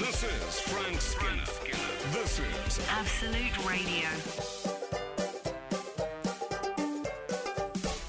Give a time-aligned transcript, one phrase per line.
[0.00, 1.44] This is Frank Skinner.
[2.10, 4.08] This is Absolute Radio.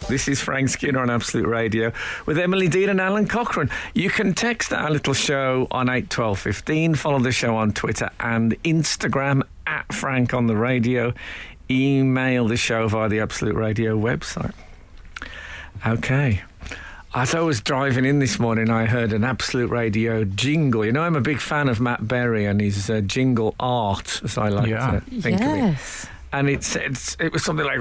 [0.07, 1.91] This is Frank Skinner on Absolute Radio
[2.25, 3.69] with Emily Dean and Alun Cochrane.
[3.93, 9.41] You can text our little show on 81215, follow the show on Twitter and Instagram
[9.67, 11.13] at Frank on the Radio,
[11.69, 14.53] email the show via the Absolute Radio website.
[15.85, 16.41] Okay.
[17.13, 20.85] As I was driving in this morning, I heard an Absolute Radio jingle.
[20.85, 24.37] You know, I'm a big fan of Matt Berry and his uh, jingle art, as
[24.37, 25.01] I like Yeah.
[25.01, 26.07] to think of it Yes.
[26.31, 27.79] and it's, it's it was something like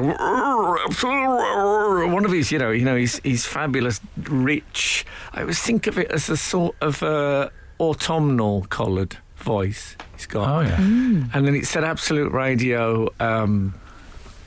[2.12, 5.96] one of his you know you know his his fabulous rich I always think of
[5.98, 10.76] it as a sort of uh, autumnal coloured voice he's got Oh yeah.
[10.80, 13.74] and then it said absolute radio um,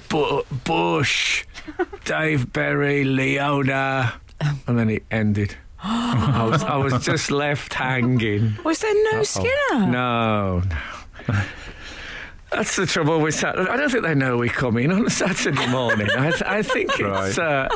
[0.09, 1.45] Bush
[2.03, 4.13] Dave Berry Leona
[4.67, 9.87] and then it ended I was I was just left hanging Was there no Skinner?
[9.87, 10.61] no,
[11.27, 11.41] no.
[12.51, 13.67] That's the trouble with Saturday.
[13.69, 16.07] I don't think they know we come in on a Saturday morning.
[16.11, 17.37] I, th- I think it's.
[17.39, 17.67] Uh,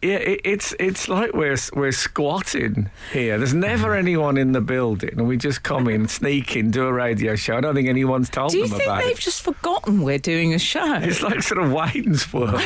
[0.00, 3.36] yeah, it, it's it's like we're we're squatting here.
[3.36, 3.98] There's never mm.
[3.98, 7.56] anyone in the building, and we just come in, sneak in, do a radio show.
[7.56, 9.20] I don't think anyone's told Do you them think about they've it.
[9.20, 10.78] just forgotten we're doing a show?
[11.08, 12.60] It's like sort of Wayne's World.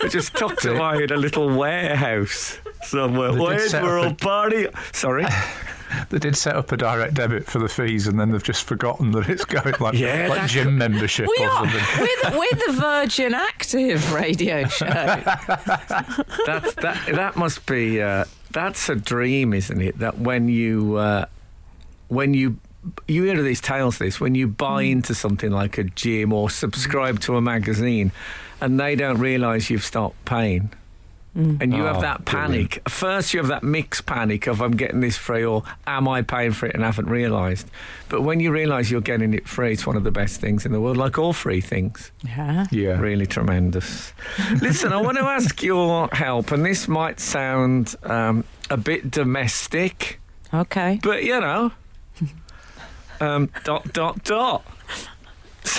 [0.00, 3.32] We're just tucked away in a little warehouse somewhere.
[3.32, 4.66] They did Where's set up World a- Party?
[4.92, 5.26] Sorry.
[6.10, 9.10] They did set up a direct debit for the fees, and then they've just forgotten
[9.12, 11.68] that it's going like Yeah, like gym membership We or are.
[11.70, 11.84] something.
[12.00, 14.86] We're the, we're the Virgin Active radio show.
[16.46, 17.08] That's that.
[17.12, 18.00] That must be.
[18.02, 19.98] Uh, that's a dream, isn't it?
[19.98, 21.26] That when you uh,
[22.08, 22.58] when you
[23.06, 27.20] you hear these tales, this when you buy into something like a gym or subscribe
[27.20, 28.10] to a magazine,
[28.60, 30.72] and they don't realise you've stopped paying.
[31.34, 32.82] And you Oh, have that panic.
[32.88, 36.50] First, you have that mixed panic of I'm getting this free or am I paying
[36.50, 37.68] for it and haven't realised.
[38.08, 40.72] But when you realise you're getting it free, it's one of the best things in
[40.72, 42.10] the world, like all free things.
[42.26, 42.66] Yeah.
[42.72, 42.98] Yeah.
[42.98, 44.12] Really tremendous.
[44.60, 50.18] Listen, I want to ask your help, and this might sound um, a bit domestic,
[50.52, 50.98] Okay.
[51.00, 51.70] but you know,
[53.20, 54.64] um, dot dot dot.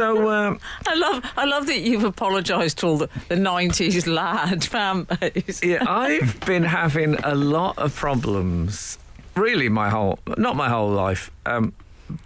[0.01, 4.63] So um, I love I love that you've apologised to all the, the 90s lad
[4.73, 5.63] fan base.
[5.63, 8.97] yeah, I've been having a lot of problems.
[9.35, 11.73] Really, my whole not my whole life, um,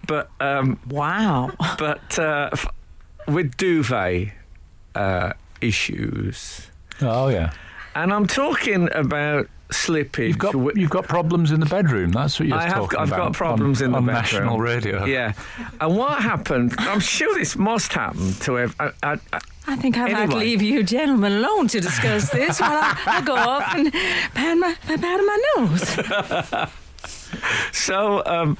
[0.07, 1.51] but um, Wow.
[1.77, 2.67] but uh, f-
[3.27, 4.29] with duvet
[4.95, 6.69] uh, issues,
[7.01, 7.51] Oh yeah.
[7.93, 10.27] and I'm talking about slippage.
[10.29, 12.11] You've got you've got problems in the bedroom.
[12.11, 12.73] That's what you're I have.
[12.75, 13.17] talking I've about.
[13.17, 14.21] got problems on, in the on bedroom.
[14.43, 15.05] national radio.
[15.05, 15.33] Yeah,
[15.81, 16.73] and what happened?
[16.77, 20.61] I'm sure this must happen to ev- I, I, I, I think I might leave
[20.61, 24.99] you gentlemen alone to discuss this while I, I go off and pat my, pat
[25.01, 26.69] my nose.
[27.71, 28.57] So um,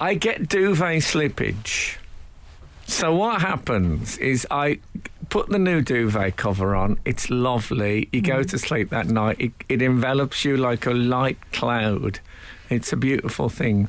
[0.00, 1.96] I get duvet slippage.
[2.86, 4.80] So what happens is I
[5.30, 6.98] put the new duvet cover on.
[7.04, 8.08] It's lovely.
[8.12, 9.36] You go to sleep that night.
[9.40, 12.20] It, it envelops you like a light cloud.
[12.70, 13.88] It's a beautiful thing.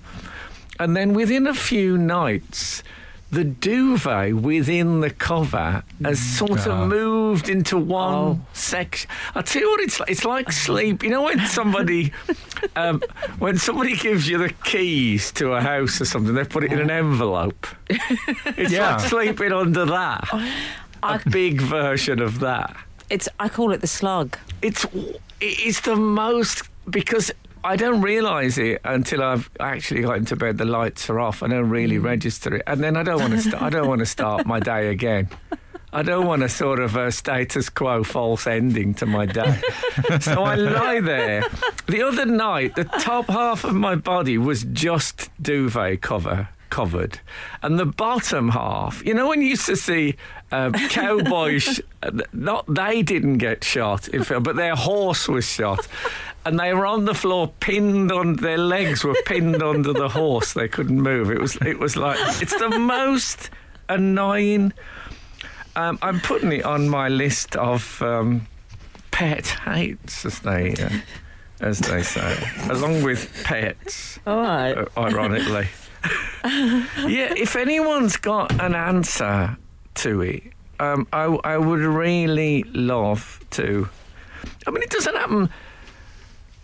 [0.79, 2.83] And then within a few nights,
[3.31, 6.81] the duvet within the cover has sort Ah.
[6.83, 8.41] of moved into one Oh.
[8.53, 9.09] section.
[9.35, 10.09] I'll tell you what it's like.
[10.09, 11.03] It's like sleep.
[11.03, 12.11] You know when somebody,
[12.75, 13.03] um,
[13.37, 16.79] when somebody gives you the keys to a house or something, they put it in
[16.79, 17.67] an envelope.
[17.89, 18.95] It's Yeah.
[18.95, 20.27] like sleeping under that.
[21.03, 22.75] A big version of that.
[23.09, 24.37] It's I call it the slug.
[24.61, 24.85] It's
[25.41, 27.31] it's the most because
[27.63, 30.57] I don't realise it until I've actually got into bed.
[30.57, 31.43] The lights are off.
[31.43, 32.03] I don't really mm.
[32.03, 33.41] register it, and then I don't want to.
[33.41, 35.29] St- I don't want to start my day again.
[35.91, 39.59] I don't want a sort of a status quo false ending to my day.
[40.21, 41.43] so I lie there.
[41.87, 47.19] The other night, the top half of my body was just duvet cover covered,
[47.61, 49.03] and the bottom half.
[49.05, 50.15] You know when you used to see
[50.51, 51.81] uh, cowboys,
[52.33, 55.87] not they didn't get shot, in film, but their horse was shot.
[56.45, 60.53] And they were on the floor, pinned on their legs were pinned under the horse.
[60.53, 61.29] They couldn't move.
[61.29, 63.49] It was it was like it's the most
[63.89, 64.73] annoying.
[65.75, 68.47] Um, I'm putting it on my list of um,
[69.11, 70.89] pet hates, as they uh,
[71.61, 72.37] as they say,
[72.69, 74.73] along with pets, All right.
[74.77, 75.67] uh, ironically.
[76.43, 79.57] yeah, if anyone's got an answer
[79.95, 80.43] to it,
[80.79, 83.89] um, I, I would really love to.
[84.65, 85.49] I mean, it doesn't happen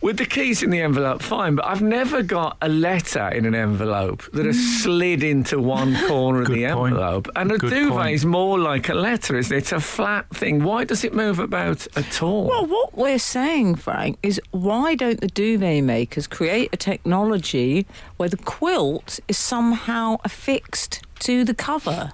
[0.01, 3.55] With the keys in the envelope, fine, but I've never got a letter in an
[3.55, 4.81] envelope that has mm.
[4.83, 6.93] slid into one corner of Good the point.
[6.93, 7.29] envelope.
[7.35, 8.13] And a Good duvet point.
[8.13, 9.59] is more like a letter, isn't it?
[9.59, 10.63] It's a flat thing.
[10.63, 12.47] Why does it move about at all?
[12.47, 17.87] Well, what we're saying, Frank, is why don't the duvet makers create a technology
[18.17, 22.11] where the quilt is somehow affixed to the cover?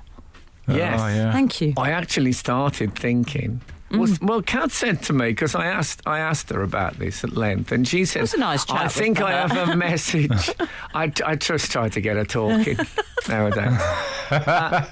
[0.68, 1.00] yes.
[1.02, 1.32] Oh, yeah.
[1.34, 1.74] Thank you.
[1.78, 3.60] I actually started thinking.
[3.98, 4.28] Was, Mm.
[4.28, 7.72] well, Kat said to me because I asked I asked her about this at length,
[7.72, 10.50] and she said, was a nice chat I with think I have a message."
[10.94, 12.78] I, I just try to get her talking
[13.28, 13.80] nowadays.
[14.32, 14.86] Uh,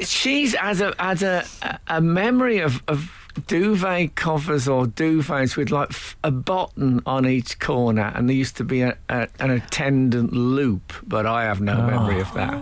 [0.00, 1.44] she's as a as a
[1.88, 3.10] a memory of of
[3.46, 8.56] duvet covers or duvets with like f- a button on each corner, and there used
[8.56, 12.60] to be a, a, an attendant loop, but I have no memory of that.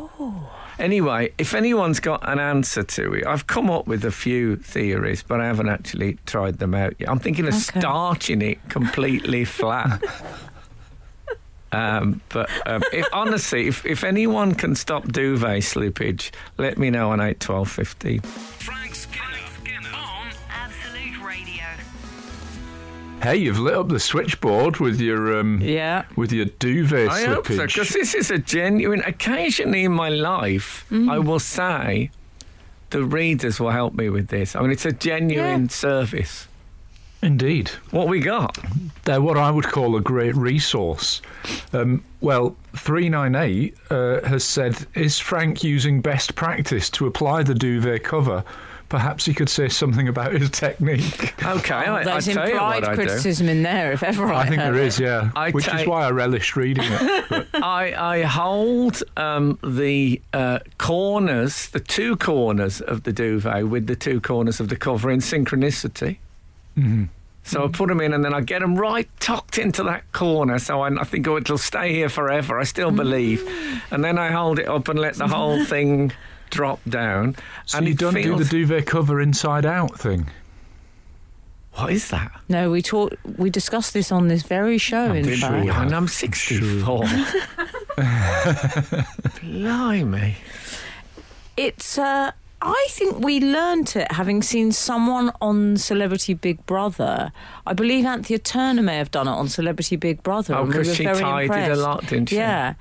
[0.79, 5.23] Anyway, if anyone's got an answer to it, I've come up with a few theories,
[5.23, 7.09] but I haven't actually tried them out yet.
[7.09, 7.81] I'm thinking of Okay.
[7.81, 10.03] starching it completely flat.
[11.73, 17.11] Um, but um, if, honestly, if, if anyone can stop duvet slippage, let me know
[17.11, 18.21] on eight twelve fifteen.
[18.21, 18.94] Frank
[23.25, 26.05] Hey, you've lit up the switchboard with your um, Yeah.
[26.15, 29.01] with your duvet I hope so, because this is a genuine.
[29.07, 32.11] Occasionally in my life, I will say
[32.91, 34.55] the readers will help me with this.
[34.55, 35.69] I mean, it's a genuine Yeah.
[35.69, 36.49] service.
[37.23, 38.59] Indeed, What we got?
[39.05, 41.23] they're what I would call a great resource.
[41.73, 47.43] Um, well, three nine eight uh, has said, "Is Frank using best practice to apply
[47.43, 48.45] the duvet cover?"
[48.95, 51.35] Perhaps he could say something about his technique.
[51.45, 53.03] Okay, I, I There's tell you implied what I do.
[53.03, 54.87] criticism in there, if ever I, I think heard there it.
[54.87, 57.47] is, yeah, I which take- is why I relished reading it.
[57.55, 63.97] I, I hold um, the uh, corners, the two corners of the duvet with the
[63.97, 66.19] two corners of the cover in synchronicity.
[67.47, 70.61] So I put them in and then I get them right tucked into that corner.
[70.61, 72.61] So I, I think, oh, it'll stay here forever.
[72.61, 73.43] I still believe.
[73.91, 76.11] And then I hold it up and let the whole thing
[76.51, 77.37] drop down.
[77.67, 80.27] so and you don't do the duvet cover inside out thing.
[81.75, 82.31] What is that?
[82.49, 83.17] No, we talked.
[83.37, 85.13] We discussed this on this very show.
[85.13, 85.67] in Did fact.
[85.67, 87.05] And I'm 64.
[89.43, 90.37] Blimey.
[91.57, 91.99] it's.
[91.99, 92.31] Uh,
[92.67, 97.31] I think we learnt it having seen someone on Celebrity Big Brother.
[97.67, 100.55] I believe Anthea Turner may have done it on Celebrity Big Brother.
[100.55, 102.37] Oh, and we 'cause were she very tied it a lot, didn't she?
[102.37, 102.75] Yeah.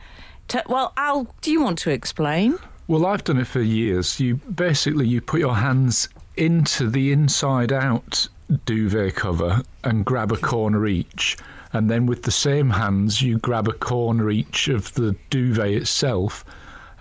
[0.47, 2.59] T- well, Al, do you want to explain?
[2.87, 4.19] Well, I've done it for years.
[4.19, 8.27] You basically you put your hands into the inside out
[8.65, 11.37] duvet cover and grab a corner each,
[11.71, 16.43] and then with the same hands you grab a corner each of the duvet itself,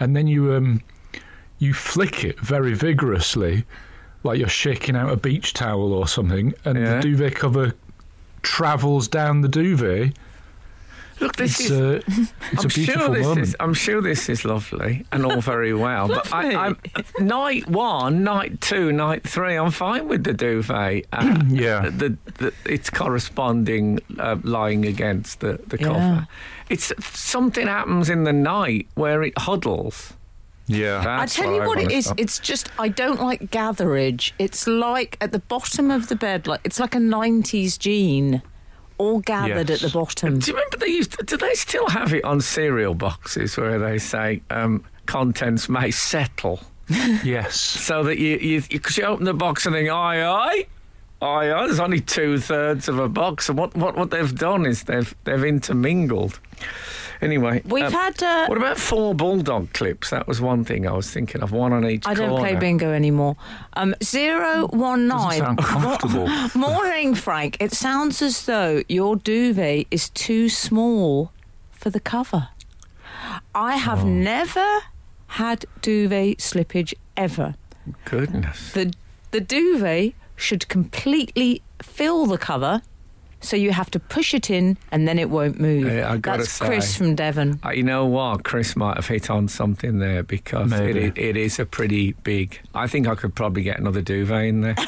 [0.00, 0.80] and then you um
[1.58, 3.64] you flick it very vigorously,
[4.24, 6.96] like you're shaking out a beach towel or something, and Yeah.
[6.96, 7.72] the duvet cover
[8.42, 10.16] travels down the duvet.
[11.20, 11.72] Look, this It's, is.
[11.72, 13.46] uh, it's I'm a beautiful sure this moment.
[13.46, 13.56] is.
[13.60, 16.08] I'm sure this is lovely and all very well.
[16.08, 16.76] but I, I'm,
[17.20, 21.04] night one, night two, night three, I'm fine with the duvet.
[21.12, 21.90] Uh, Yeah.
[21.90, 25.86] the, the it's corresponding uh, lying against the the Yeah.
[25.86, 26.28] cover.
[26.70, 30.14] It's something happens in the night where it huddles.
[30.66, 31.02] Yeah.
[31.04, 32.06] That's I tell you I what it is.
[32.06, 32.18] stop.
[32.20, 34.32] It's just I don't like gatherage.
[34.38, 38.42] It's like at the bottom of the bed, like it's like a '90s jean,
[39.02, 40.38] all gathered at the bottom.
[40.38, 41.18] Do you remember they used?
[41.18, 45.90] To, do they still have it on cereal boxes where they say um, contents may
[45.90, 46.60] settle?
[47.24, 47.56] Yes.
[47.58, 50.66] So that you, you, because you open the box and think, aye, aye,
[51.22, 51.66] aye, aye.
[51.66, 55.14] There's only two thirds of a box, and what, what, what they've done is they've
[55.24, 56.38] they've intermingled.
[57.22, 58.20] Anyway, We've um, had.
[58.22, 60.10] Uh, What about four bulldog clips?
[60.10, 61.52] That was one thing I was thinking of.
[61.52, 62.06] One on each.
[62.06, 63.36] I don't play bingo anymore.
[63.74, 66.28] Um, zero one Doesn't sound comfortable.
[66.54, 67.56] Morning, Frank.
[67.60, 71.32] It sounds as though your duvet is too small
[71.70, 72.48] for the cover.
[73.54, 74.80] I have never
[75.28, 77.54] had duvet slippage ever.
[78.04, 78.72] Goodness.
[78.72, 78.92] The
[79.30, 82.82] the duvet should completely fill the cover,
[83.42, 85.84] so you have to push it in and then it won't move.
[85.92, 87.60] Yeah, I gotta That's Chris from Devon.
[87.64, 88.44] Uh, you know what?
[88.44, 92.58] Chris might have hit on something there because it, it, it is a pretty big.
[92.74, 94.76] I think I could probably get another duvet in there.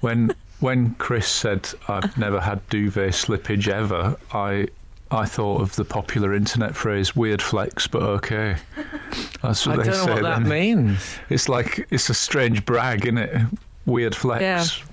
[0.00, 4.68] When when Chris said I've never had duvet slippage ever, I
[5.10, 8.56] I thought of the popular internet phrase "weird flex, but okay."
[9.42, 10.12] That's what I what don't they know say.
[10.12, 10.48] what that then.
[10.48, 11.16] means.
[11.30, 13.46] It's like it's a strange brag, isn't it?
[13.86, 14.42] Weird flex.
[14.42, 14.84] Yeah.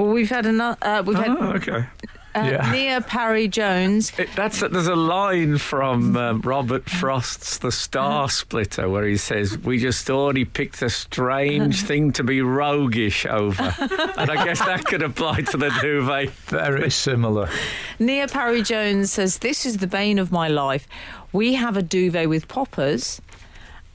[0.00, 0.78] Well, we've had another.
[0.82, 1.84] Uh, we've had Oh, okay.
[2.32, 2.70] Uh, Yeah.
[2.72, 4.12] Nia Parry Jones.
[4.16, 9.58] It, that's there's a line from um, Robert Frost's The Star Splitter where he says,
[9.58, 13.74] "We just thought he picked a strange thing to be roguish over,"
[14.16, 16.30] and I guess that could apply to the duvet.
[16.46, 17.48] Very similar.
[17.98, 20.86] Nia Parry Jones says, This is the bane of my life.
[21.32, 23.20] We have a duvet with poppers.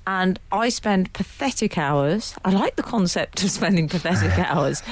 [0.07, 2.35] And I spend pathetic hours.
[2.45, 4.83] I like the concept of spending pathetic hours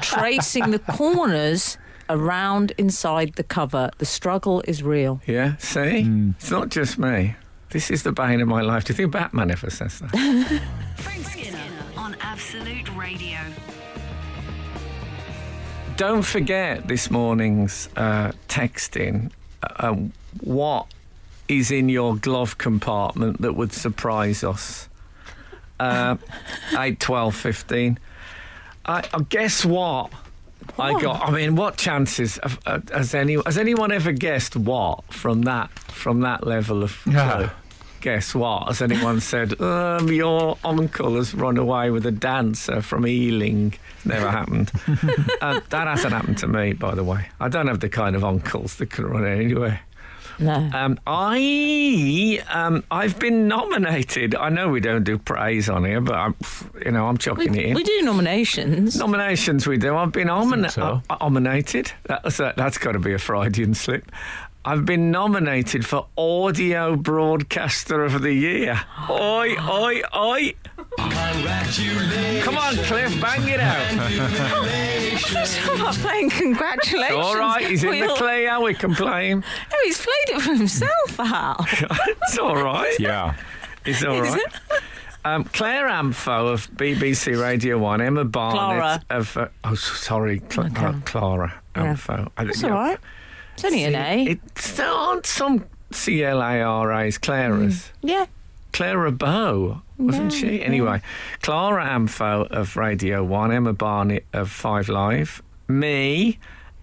[0.00, 1.76] tracing the corners
[2.08, 3.90] around inside the cover.
[3.98, 5.20] The struggle is real.
[5.26, 6.06] Yeah, see,
[6.38, 7.36] it's not just me.
[7.70, 8.84] This is the bane of my life.
[8.84, 10.62] Do you think Batman ever says that?
[10.96, 11.58] Frank Skinner
[11.96, 13.38] on Absolute Radio.
[15.96, 19.30] Don't forget this morning's uh, texting.
[19.62, 19.96] Uh,
[20.40, 20.86] what
[21.58, 24.88] is in your glove compartment that would surprise us?
[25.80, 26.16] Uh,
[26.78, 27.98] 8, 12, 15.
[28.86, 30.10] I, I guess what?
[30.78, 31.28] I got.
[31.28, 35.70] I mean, what chances have, uh, has any has anyone ever guessed what from that
[35.88, 37.34] from that level of Yeah.
[37.36, 37.50] clue?
[38.00, 38.66] Guess what?
[38.68, 43.74] Has anyone said um, your uncle has run away with a dancer from Ealing?
[44.04, 44.72] Never happened.
[45.40, 47.26] uh, that hasn't happened to me, by the way.
[47.40, 49.80] I don't have the kind of uncles that can run anywhere.
[50.42, 50.70] No.
[50.72, 54.34] Um, I um, I've been nominated.
[54.34, 56.34] I know we don't do praise on here, but I'm,
[56.84, 57.74] you know I'm we, chucking it in.
[57.74, 58.96] we do nominations.
[58.96, 59.96] Nominations we do.
[59.96, 61.02] I've been omina- so.
[61.08, 61.92] uh, nominated.
[62.04, 64.10] That's a, that's got to be a Freudian slip.
[64.64, 68.80] I've been nominated for Audio Broadcaster of the Year.
[69.10, 70.54] Oi, oi, oi!
[72.44, 73.76] Come on, Cliff, bang it out.
[75.70, 77.18] I'm not playing congratulations.
[77.18, 78.60] All right, he's in the We'll- clear.
[78.60, 79.42] We can play him.
[79.72, 81.56] Oh, he's played it for himself, Al.
[81.70, 82.94] it's all right.
[82.98, 83.34] Yeah.
[83.84, 84.40] It's all right.
[85.24, 89.02] Um, Claire Amfo of BBC Radio 1, Emma Barnett Clara.
[89.10, 89.36] of.
[89.36, 90.84] Uh, oh, sorry, Cla- Okay.
[90.84, 91.94] uh, Clara Yeah.
[91.94, 92.30] Amfo.
[92.36, 92.68] I- That's yeah.
[92.68, 92.98] all right.
[93.54, 94.24] It's only an A.
[94.26, 97.92] It's there aren't some C L A R A's Clara's.
[98.02, 98.26] yeah.
[98.72, 100.62] Clara Bow, wasn't No, she?
[100.62, 101.00] Anyway,
[101.42, 106.38] Clara Amfo of Radio 1, Emma Barnett of Five Live, me,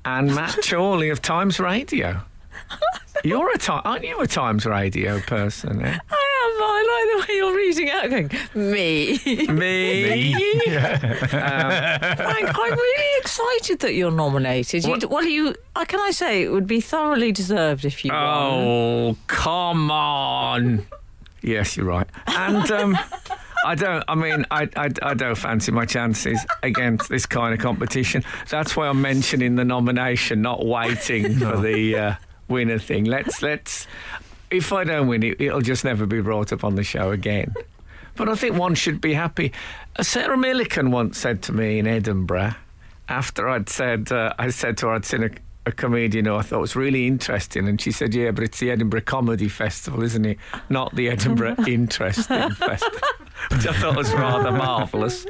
[0.06, 2.22] and Matt Chorley of Times Radio.
[3.24, 5.82] You're a time, aren't you a Times Radio person?
[5.84, 5.88] Eh?
[5.90, 9.20] I am, I like the way you're reading out, going, me.
[9.52, 10.34] Me.
[11.30, 14.84] Frank, I'm really excited that you're nominated.
[14.86, 18.12] You, What- well, you, uh, can I say, it would be thoroughly deserved if you
[18.14, 18.22] won.
[18.24, 20.86] Oh, come on.
[21.41, 22.08] Yes, you're right.
[22.27, 22.98] And um,
[23.65, 27.60] I don't, I mean, I, I, I don't fancy my chances against this kind of
[27.60, 28.24] competition.
[28.50, 32.15] That's why I'm mentioning the nomination, not waiting for the uh,
[32.48, 33.05] winner thing.
[33.05, 33.88] Let's, let's,
[34.50, 37.53] if I don't win it, it'll just never be brought up on the show again.
[38.15, 39.53] But I think one should be happy.
[40.01, 42.55] Sarah Millican once said to me in Edinburgh,
[43.08, 45.29] after I'd said, uh, I said to her I'd seen a,
[45.70, 48.70] a comedian who I thought was really interesting, and she said, "Yeah, but it's the
[48.72, 50.38] Edinburgh Comedy Festival, isn't it?
[50.70, 53.00] Not the Edinburgh Interesting Festival."
[53.52, 55.26] Which I thought was rather marvellous.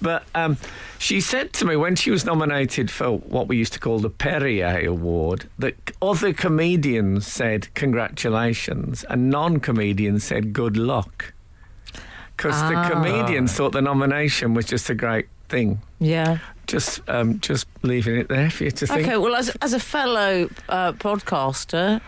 [0.00, 0.56] But um,
[0.98, 4.08] she said to me when she was nominated for what we used to call the
[4.08, 11.34] Perrier Award that other comedians said congratulations and non comedians said good luck.
[12.36, 12.70] Because Ah.
[12.88, 15.80] the comedians thought the nomination was just a great thing.
[15.98, 16.38] Yeah.
[16.66, 19.02] Just, um, just leaving it there for you to think.
[19.06, 22.00] Okay, well, as, as a fellow uh, podcaster,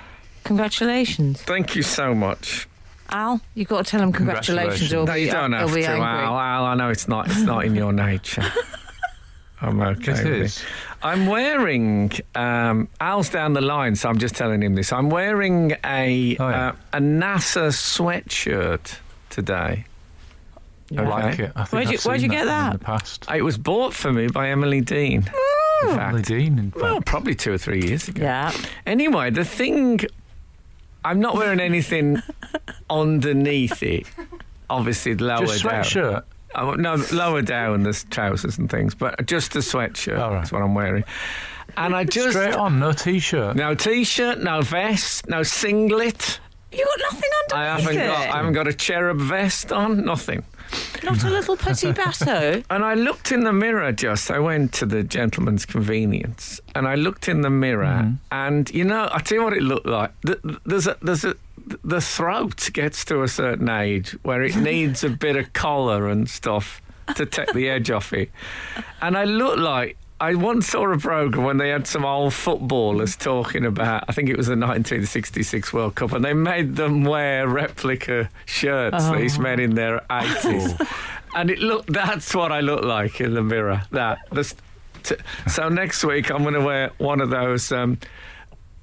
[0.45, 1.43] congratulations.
[1.43, 2.69] Thank you so much.
[3.11, 4.89] Al, you've got to tell him congratulations.
[4.89, 4.95] Congratulations.
[4.95, 6.05] or No, be- you don't he'll have to, angry.
[6.09, 6.39] Al.
[6.39, 6.65] Al.
[6.65, 7.27] I know it's not.
[7.27, 8.45] It's not in your nature.
[9.61, 10.13] I'm okay.
[10.13, 10.65] It with is.
[11.03, 12.11] I'm wearing.
[12.35, 14.93] Um, Al's down the line, so I'm just telling him this.
[14.93, 16.69] I'm wearing a Oh, yeah.
[16.69, 18.99] uh, a NASA sweatshirt
[19.31, 19.85] today.
[20.99, 21.53] I like it.
[21.57, 22.67] I think Where'd you- I've where'd seen you get one that?
[22.75, 23.31] In the past.
[23.31, 25.23] Uh, it was bought for me by Emily Dean.
[25.23, 25.99] in oh.
[26.01, 26.23] Emily.
[26.23, 26.83] Dean, in fact.
[26.83, 28.23] Well, probably two or three years ago.
[28.23, 28.53] Yeah.
[28.87, 30.01] Anyway, the thing,
[31.05, 32.23] I'm not wearing anything
[32.91, 34.07] underneath it.
[34.71, 35.83] Obviously, lower Just down.
[35.85, 36.23] sweatshirt.
[36.55, 40.19] Oh, no, lower down the trousers and things, but just a sweatshirt.
[40.19, 40.39] All right.
[40.41, 41.05] That's what I'm wearing.
[41.77, 43.57] And I just Straight on, no t-shirt.
[43.57, 46.41] no t-shirt, no vest, no singlet.
[46.71, 48.07] You got nothing I underneath haven't it.
[48.07, 50.05] got I haven't got a cherub vest on.
[50.05, 50.43] Nothing.
[51.03, 52.63] Not a little petit bateau.
[52.71, 54.31] And I looked in the mirror just.
[54.31, 58.15] I went to the gentleman's convenience and I looked in the mirror mm-hmm.
[58.31, 60.13] and you know, I tell you what it looked like.
[60.23, 61.35] Th- th- There's a there's a
[61.85, 66.29] the throat gets to a certain age where it needs a bit of collar and
[66.29, 66.83] stuff
[67.15, 68.31] to take the edge off it.
[69.01, 73.17] And I looked like I once saw a program when they had some old footballers
[73.17, 77.49] talking about, I think it was the 1966 World Cup, and they made them wear
[77.49, 80.89] replica shirts, these men in their 80s.
[81.35, 83.83] And it looked, that's what I look like in the mirror.
[83.91, 84.55] That, this,
[85.03, 85.17] T-
[85.49, 87.99] So next week I'm going to wear one of those um,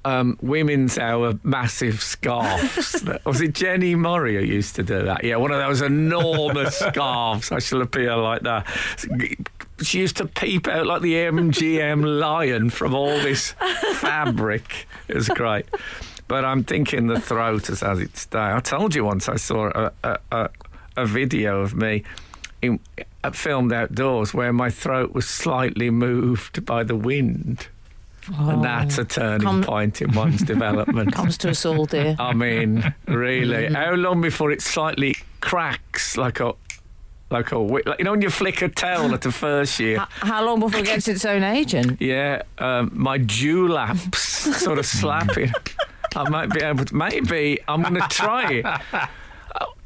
[0.04, 3.02] um, women's hour massive scarves.
[3.24, 5.24] Was it Jenny Murray who used to do that?
[5.24, 7.50] Yeah, one of those enormous scarves.
[7.50, 8.66] I shall appear like that.
[9.82, 13.52] She used to peep out like the MGM lion from all this
[13.94, 14.86] fabric.
[15.08, 15.66] It was great.
[16.28, 18.38] But I'm thinking the throat has had its day.
[18.52, 20.50] I told you once I saw a, a, a,
[20.98, 22.04] a video of me
[22.62, 22.78] in,
[23.24, 27.68] uh, filmed outdoors where my throat was slightly moved by the wind.
[28.38, 31.12] And that's a turning Come- point in one's development.
[31.14, 32.14] Comes to us all, dear.
[32.18, 36.52] I mean, really, how long before it slightly cracks like a,
[37.30, 39.96] like a, wi- like, you know, when you flick a towel at the first year.
[40.00, 42.00] H- How long before it gets its own agent?
[42.00, 45.52] Yeah, um, my dewlaps sort of slapping.
[46.16, 46.94] I might be able to.
[46.94, 48.64] Maybe I'm going to try it.
[48.66, 49.06] Uh,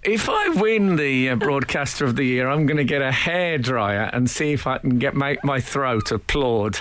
[0.02, 4.10] If I win the uh, broadcaster of the year, I'm going to get a hairdryer
[4.12, 6.76] and see if I can get make my throat applaud.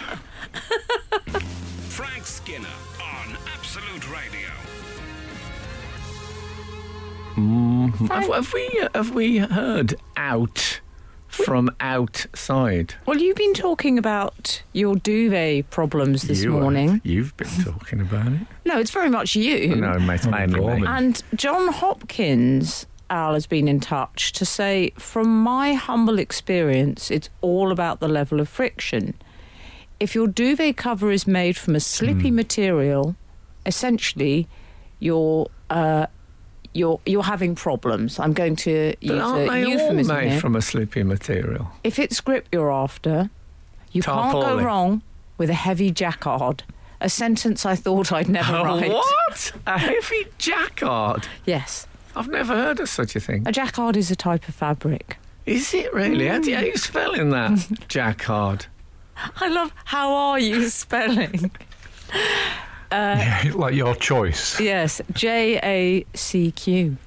[1.90, 2.68] Frank Skinner
[7.36, 10.82] Have, have we uh, have we heard out
[11.28, 12.94] from outside?
[13.08, 16.62] Well, you've been talking about your duvet problems this You have.
[16.62, 17.02] morning.
[17.04, 18.40] You've been talking about it.
[18.66, 19.76] No, it's very much you.
[19.76, 20.88] No, mate, mainly me.
[20.88, 27.30] And John Hopkins, Al, has been in touch to say, from my humble experience, it's
[27.42, 29.16] all about the level of friction.
[30.00, 32.36] If your duvet cover is made from a slippy Hmm.
[32.36, 33.16] material,
[33.66, 34.48] essentially,
[35.00, 36.06] you're uh,
[36.74, 38.20] you're you're having problems.
[38.20, 40.40] I'm going to But use aren't a they all made here.
[40.40, 41.68] from a slippy material?
[41.84, 43.30] if it's grip you're after,
[43.92, 45.02] you can't go wrong
[45.38, 46.64] with a heavy jacquard.
[47.02, 48.92] A sentence I thought I'd never A write.
[48.92, 49.52] what?
[49.68, 51.28] A heavy jacquard?
[51.46, 53.44] Yes, I've never heard of such a thing.
[53.48, 55.18] a jacquard is a type of fabric.
[55.46, 56.28] Is it really?
[56.28, 57.68] How, do you, how you spelling that?
[57.90, 58.68] Jacquard.
[59.42, 59.74] I love.
[59.84, 61.52] How are you spelling?
[63.56, 64.60] like your choice.
[64.60, 66.98] yes, J A C Q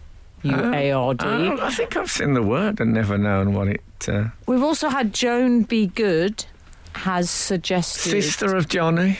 [0.42, 1.24] U A R D.
[1.26, 3.82] Oh, I think I've seen the word and never known what it.
[4.08, 6.44] Uh, We've also had Joan Be Good
[6.94, 8.10] has suggested.
[8.10, 9.18] sister of Johnny.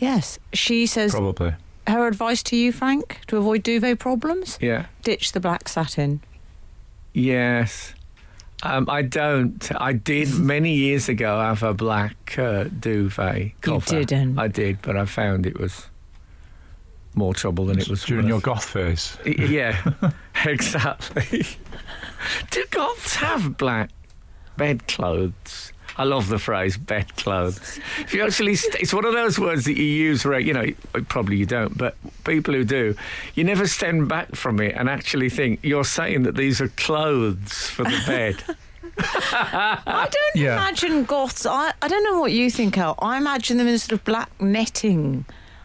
[0.00, 1.54] Yes, she says Probably.
[1.86, 4.86] her advice to you, Frank, to avoid duvet problems: Yeah.
[5.02, 6.20] ditch the black satin.
[7.12, 7.94] Yes.
[8.64, 9.70] Um, I don't.
[9.80, 14.04] I did many years ago have a black uh, duvet cover.
[14.04, 14.38] didn't.
[14.38, 15.86] I did, but I found it was
[17.14, 19.18] more trouble than it was During your goth phase.
[19.26, 19.92] Y- Yeah,
[20.46, 21.44] exactly.
[22.50, 23.90] Do goths have black
[24.56, 25.71] bedclothes?
[25.96, 27.78] I love the phrase bedclothes.
[28.00, 30.44] If you actually, st- it's one of those words that you use, right?
[30.44, 30.66] You know,
[31.08, 32.94] probably you don't, but people who do,
[33.34, 37.68] you never stand back from it and actually think you're saying that these are clothes
[37.68, 38.42] for the bed.
[38.98, 40.54] I don't Yeah.
[40.54, 41.46] imagine goths.
[41.46, 42.94] I, I don't know what you think, Al.
[43.00, 45.24] I imagine them in sort of black netting.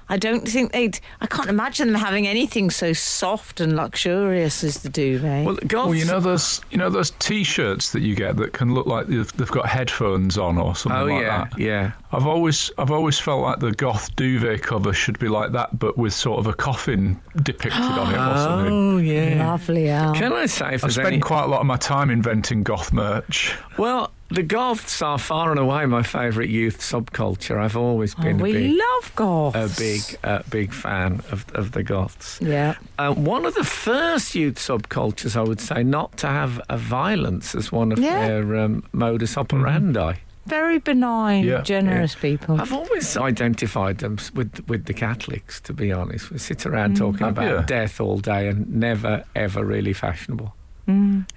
[0.10, 1.00] I don't think they'd.
[1.20, 5.46] I can't imagine them having anything so soft and luxurious as the duvet.
[5.46, 5.88] well, goths.
[5.88, 9.08] Well, you know those, you know those T-shirts that you get that can look like
[9.08, 11.60] they've, they've got headphones on or something oh like yeah, that.
[11.60, 11.91] yeah.
[12.13, 15.98] I've always, I've always felt like the goth duvet cover should be like that, but
[15.98, 18.74] with sort of a coffin depicted on it or something.
[18.74, 19.46] Oh yeah.
[19.52, 20.13] Lovely, Al.
[20.13, 21.20] Can I say I've spent any?
[21.20, 23.54] quite a lot of my time inventing goth merch.
[23.78, 27.57] Well, the goths are far and away my favourite youth subculture.
[27.57, 29.77] I've always Oh, been a we big, love goths.
[29.77, 32.39] a big, uh, big fan of, of the goths.
[32.41, 32.75] Yeah.
[32.99, 37.55] Uh, one of the first youth subcultures, I would say, not to have a violence
[37.55, 38.27] as one of Yeah.
[38.27, 40.15] their um, modus operandi.
[40.45, 42.61] Very benign, Yeah, generous people.
[42.61, 46.31] I've always identified them with with the Catholics, to be honest.
[46.31, 47.65] We sit around talking about you?
[47.65, 50.53] death all day and never ever really fashionable.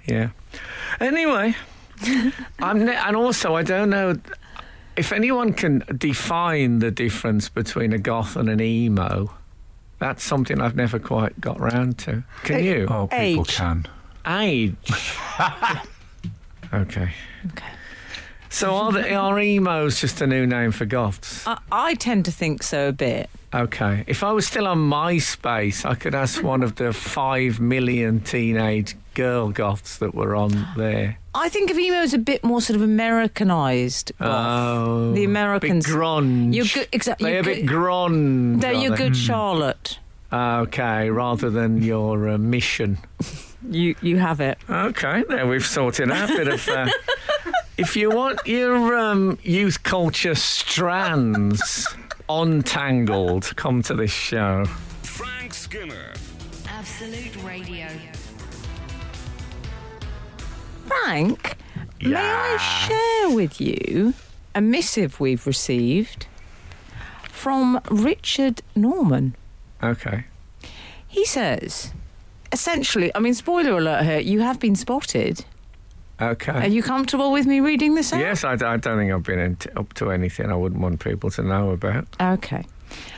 [0.07, 0.29] Yeah.
[1.01, 1.55] Anyway,
[2.59, 4.15] I'm ne- and also I don't know
[4.95, 9.33] if anyone can define the difference between a goth and an emo.
[9.99, 12.23] That's something I've never quite got round to.
[12.43, 12.87] Can you?
[12.89, 13.55] Oh, people Age.
[13.55, 13.85] can.
[14.25, 14.75] Age.
[16.73, 17.11] okay.
[17.51, 17.65] Okay.
[18.49, 21.47] So are the are emos just a new name for goths?
[21.47, 23.29] I, I tend to think so a bit.
[23.53, 24.03] Okay.
[24.07, 28.95] If I was still on MySpace, I could ask one of the five million teenage
[29.13, 31.17] girl goths that were on there.
[31.33, 34.11] I think of emo as a bit more sort of Americanized.
[34.19, 34.27] goth.
[34.29, 36.53] Oh, The Americans- bit grunge.
[36.53, 36.87] You're good.
[36.91, 37.31] Exactly.
[37.31, 37.75] They're a You're bit good.
[37.75, 38.61] grunge.
[38.61, 38.97] They're are your they?
[38.97, 39.97] good Charlotte.
[40.33, 42.97] Okay, rather than your uh, mission.
[43.69, 44.57] You you have it.
[44.69, 46.67] Okay, there we've sorted out a bit of.
[46.67, 46.87] Uh,
[47.77, 51.87] if you want your um, youth culture strands
[52.29, 54.65] untangled, come to this show.
[55.03, 56.13] Frank Skinner.
[56.67, 57.87] Absolute Radio.
[60.91, 61.55] Frank,
[62.01, 64.13] may I share with you
[64.53, 66.27] a missive we've received
[67.23, 69.35] from Richard Norman.
[69.81, 70.25] Okay.
[71.07, 71.93] He says,
[72.51, 75.45] essentially, I mean, spoiler alert here, you have been spotted.
[76.21, 76.51] Okay.
[76.51, 78.19] Are you comfortable with me reading this out?
[78.19, 81.31] Yes, I, I don't think I've been in up to anything I wouldn't want people
[81.31, 82.05] to know about.
[82.19, 82.65] Okay.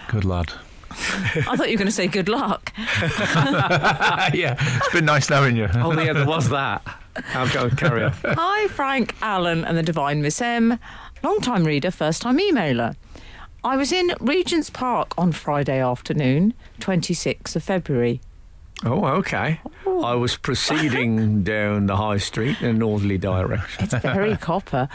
[0.07, 0.53] Good lad.
[0.91, 2.71] I thought you were going to say good luck.
[2.77, 5.67] yeah, it's been nice knowing you.
[5.73, 6.81] Oh, yeah, there was that.
[7.33, 8.13] I'll go carry on.
[8.23, 10.79] Hi, Frank, Alun, and the Divine Miss M.
[11.23, 12.95] Long time reader, first time emailer.
[13.63, 18.19] I was in Regent's Park on Friday afternoon, 26th of February.
[18.83, 19.61] Oh, okay.
[19.85, 23.85] I was proceeding down the high street in a northerly direction.
[23.85, 24.89] It's very copper.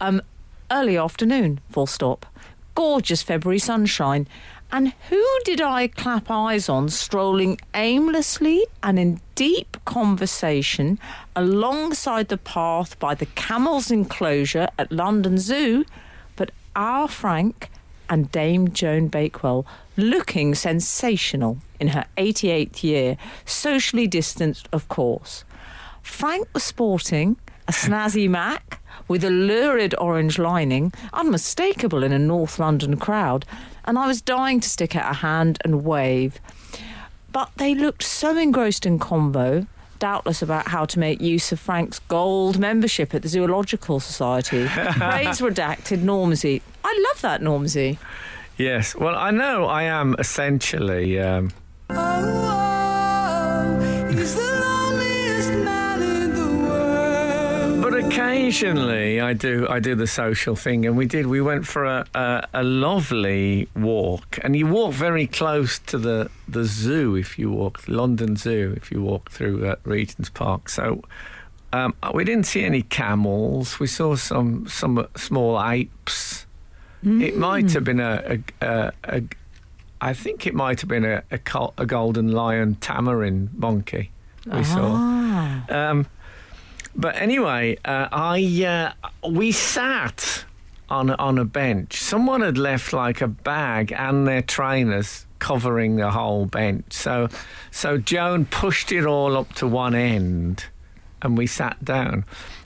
[0.00, 0.22] Um,
[0.70, 2.26] early afternoon, full stop.
[2.76, 4.28] Gorgeous February sunshine.
[4.70, 10.98] And who did I clap eyes on strolling aimlessly and in deep conversation
[11.36, 15.84] alongside the path by the camel's enclosure at London Zoo
[16.36, 17.70] but our Frank
[18.08, 19.66] and Dame Joan Bakewell
[19.96, 25.44] looking sensational in her 88th year, socially distanced, of course.
[26.02, 27.36] Frank was sporting
[27.68, 33.44] a snazzy Mac with a lurid orange lining, unmistakable in a North London crowd,
[33.84, 36.40] and I was dying to stick out a hand and wave.
[37.32, 39.66] But they looked so engrossed in convo,
[40.02, 44.66] doubtless about how to make use of Frank's gold membership at the Zoological Society.
[44.66, 46.60] Praise redacted Normsy.
[46.82, 47.98] I love that Normsy.
[48.58, 48.96] Yes.
[48.96, 51.20] Well, I know I am essentially.
[51.20, 51.52] Um,
[51.86, 52.22] but
[58.12, 61.26] occasionally I do I do the social thing, and we did.
[61.26, 66.30] We went for a, a, a lovely walk, and you walk very close to the
[66.48, 70.68] the zoo if you walk London Zoo if you walk through uh, Regent's Park.
[70.68, 71.02] So.
[71.74, 73.80] Um, we didn't see any camels.
[73.80, 76.44] We saw some some small apes.
[77.02, 79.22] It might have been a, a, a, a
[79.98, 84.10] I think it might have been a, a golden lion tamarin monkey
[84.46, 84.96] we saw.
[84.98, 85.90] Ah.
[85.90, 86.06] Um,
[86.94, 90.44] but anyway, uh, I uh, we sat
[90.88, 92.00] on a, on a bench.
[92.00, 96.92] Someone had left like a bag and their trainers covering the whole bench.
[96.92, 97.28] So
[97.70, 100.66] so Joan pushed it all up to one end,
[101.22, 102.24] and we sat down.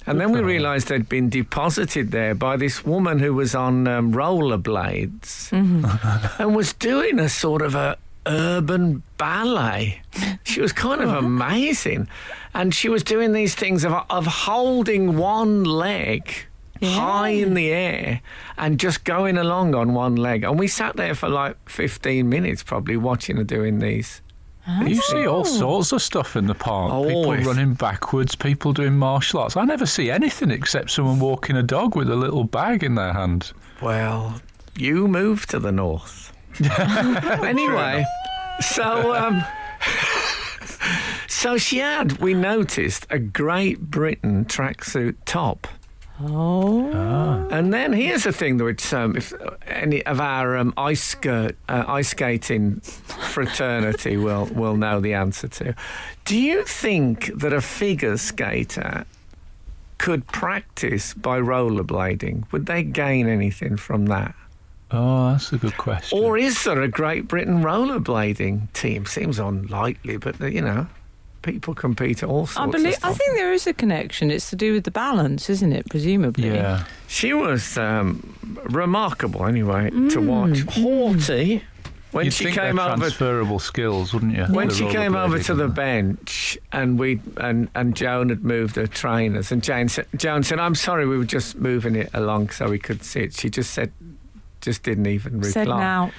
[0.09, 4.12] And then we realised they'd been deposited there by this woman who was on um,
[4.12, 5.51] rollerblades
[6.39, 10.03] and was doing a sort of a urban ballet.
[10.45, 11.19] She was kind of oh.
[11.19, 12.09] amazing,
[12.55, 16.47] and she was doing these things of of holding one leg
[16.83, 18.21] high in the air
[18.59, 20.45] and just going along on one leg.
[20.45, 24.21] And we sat there for like fifteen minutes, probably watching her doing these.
[24.69, 24.85] Oh.
[24.85, 26.91] You see all sorts of stuff in the park.
[26.91, 27.47] People Always.
[27.47, 29.57] running backwards, people doing martial arts.
[29.57, 33.12] I never see anything except someone walking a dog with a little bag in their
[33.12, 33.53] hand.
[33.81, 34.41] Well,
[34.77, 36.26] you moved to the north.
[37.45, 38.05] anyway,
[38.61, 39.45] so um,
[41.27, 42.19] so she had.
[42.19, 45.66] We noticed a Great Britain tracksuit top.
[46.21, 47.49] Oh.
[47.51, 49.35] And then here's the thing, which um, if
[49.66, 55.49] any of our um, ice skirt, uh, ice skating fraternity will will know the answer
[55.49, 55.75] to.
[56.25, 59.05] Do you think that a figure skater
[59.99, 62.51] could practice by rollerblading?
[62.51, 64.35] Would they gain anything from that?
[64.90, 66.18] Oh, that's a good question.
[66.18, 69.07] Or is there a Great Britain rollerblading team?
[69.07, 70.87] Seems unlikely, but you know,
[71.42, 72.57] people compete at all sorts.
[72.59, 72.94] I of believe.
[72.94, 73.11] stuff.
[73.11, 74.31] I think there is a connection.
[74.31, 75.88] It's to do with the balance, isn't it?
[75.90, 76.49] Presumably.
[76.51, 76.85] yeah.
[77.09, 80.61] She was um, remarkable, anyway, to watch.
[80.62, 81.64] Haughty
[82.12, 82.96] when You'd she think came over.
[82.96, 84.44] transferable skills, wouldn't you?
[84.44, 88.87] When she came over to the bench and we and, and Joan had moved her
[88.87, 92.70] trainers and Jane said, Joan said, "I'm sorry, we were just moving it along so
[92.70, 93.92] we could see it." She just said,
[94.61, 95.51] just didn't even reply.
[95.51, 96.12] Said now.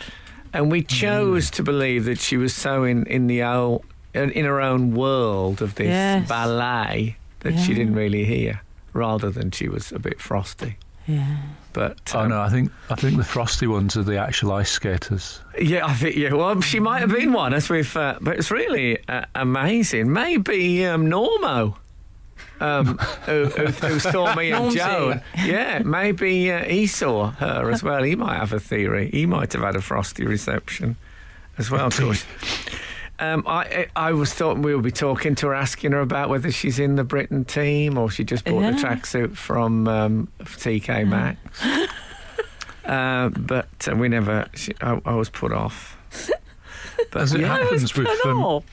[0.54, 0.88] And we Mm.
[0.88, 4.94] chose to believe that she was so in, in the old, in, in her own
[4.96, 6.28] world of this Yes.
[6.28, 8.62] ballet that she didn't really hear,
[8.94, 10.78] rather than she was a bit frosty.
[11.06, 11.38] Yeah.
[11.74, 14.72] But Oh um, no, I think I think the frosty ones are the actual ice
[14.72, 15.40] skaters.
[15.60, 16.34] yeah, I think yeah.
[16.34, 17.96] Well, she might have been one, as we've.
[17.96, 20.12] Uh, but it's really uh, amazing.
[20.12, 21.76] Maybe um, Normo.
[22.60, 25.22] Um, who, who, who saw me and Joan.
[25.38, 28.04] Yeah, maybe uh, he saw her as well.
[28.04, 29.10] He might have a theory.
[29.12, 30.96] He might have had a frosty reception
[31.58, 31.88] as well.
[31.88, 32.26] Of course.
[33.20, 36.52] Um, I I was thought we would be talking to her, asking her about whether
[36.52, 41.64] she's in the Britain team or she just bought the tracksuit from um, TK Maxx.
[42.86, 44.48] uh, but uh, we never.
[44.54, 45.98] She, I, I was put off.
[47.12, 48.64] But As it yeah, happens with Put um, off.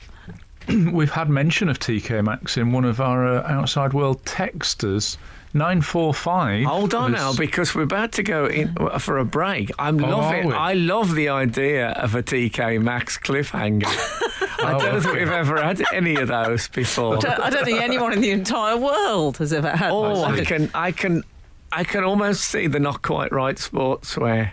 [0.93, 5.17] we've had mention of TK Maxx in one of our uh, outside world texters.
[5.57, 6.65] Nine four five.
[6.67, 9.71] Hold on was- now, because we're about to go in for a break.
[9.79, 10.53] I'm Oh, loving.
[10.53, 13.85] I love the idea of a TK Maxx cliffhanger.
[14.65, 15.21] I Oh, don't think okay.
[15.25, 17.19] we've ever had any of those before.
[17.19, 20.41] Don't- I don't think anyone in the entire world has ever had Oh, one.
[20.41, 21.23] I can, I can,
[21.71, 24.51] I can almost see the not quite right sportswear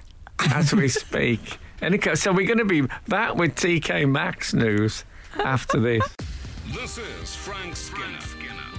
[0.54, 1.58] as we speak.
[1.82, 5.04] And so we're going to be back with TK Maxx news
[5.40, 6.04] after this.
[6.74, 8.20] This is Frank Skinner.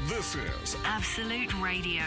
[0.09, 2.03] This is Absolute Radio.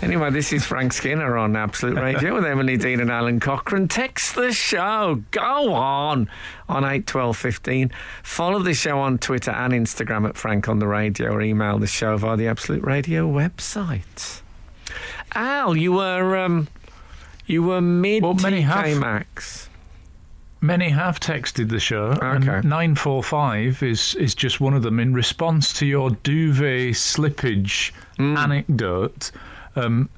[0.00, 3.88] Anyway, this is Frank Skinner on Absolute Radio with Emily Dean and Alun Cochrane.
[3.88, 5.24] Text the show.
[5.32, 6.30] Go on
[6.68, 7.90] on eight twelve fifteen.
[8.22, 11.88] Follow the show on Twitter and Instagram at Frank on the Radio or email the
[11.88, 14.40] show via the Absolute Radio website.
[15.34, 16.68] Al, you were um,
[17.46, 19.67] you were mid Well, many TK have.
[20.60, 22.48] Many have texted the show, Okay.
[22.56, 24.98] and nine four five is is just one of them.
[24.98, 28.36] In response to your duvet slippage Hmm.
[28.36, 29.30] anecdote,
[29.76, 30.08] um,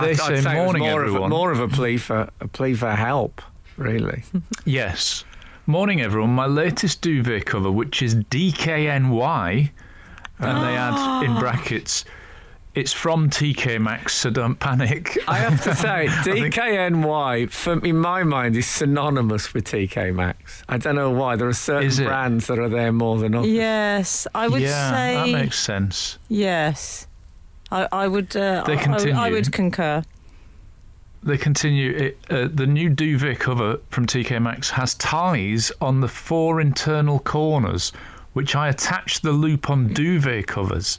[0.00, 1.22] they I'd, say, I'd say morning more everyone.
[1.22, 3.40] Of a, more of a plea for a plea for help,
[3.76, 4.24] really.
[4.64, 5.24] Yes.
[5.66, 6.30] Morning, everyone.
[6.34, 9.70] My latest duvet cover, which is DKNY,
[10.40, 12.04] and they add in brackets,
[12.74, 15.18] it's from TK Maxx, so don't panic.
[15.28, 20.62] I have to say, DKNY, for, in my mind, is synonymous with TK Maxx.
[20.68, 21.36] I don't know why.
[21.36, 23.50] There are certain brands that are there more than others.
[23.50, 26.18] Yes, I would yeah, say that makes sense.
[26.28, 27.06] yes.
[27.70, 28.36] I, I would.
[28.36, 29.14] Uh, They I- I, continue.
[29.14, 30.02] I would concur.
[31.22, 31.92] They continue.
[31.92, 37.18] It, uh, the new duvet cover from TK Maxx has ties on the four internal
[37.20, 37.92] corners,
[38.32, 40.98] which I attach the loop on duvet covers.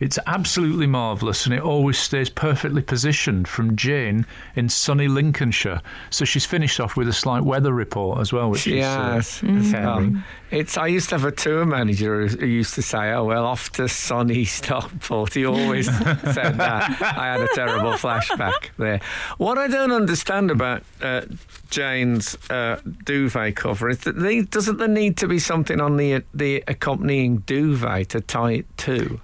[0.00, 4.24] It's absolutely marvellous, and it always stays perfectly positioned from Jane
[4.56, 5.82] in sunny Lincolnshire.
[6.08, 9.78] So she's finished off with a slight weather report as well, which Yes, is uh,
[9.78, 10.78] um, it's.
[10.78, 13.70] I used to have a tour manager who who used to say, "Oh well, off
[13.72, 17.02] to sunny Stockport." He always said that.
[17.02, 19.00] I had a terrible flashback there.
[19.36, 21.22] What I don't understand about uh,
[21.68, 26.24] Jane's uh, duvet cover is that they, doesn't there need to be something on the
[26.32, 29.20] the accompanying duvet to tie it to?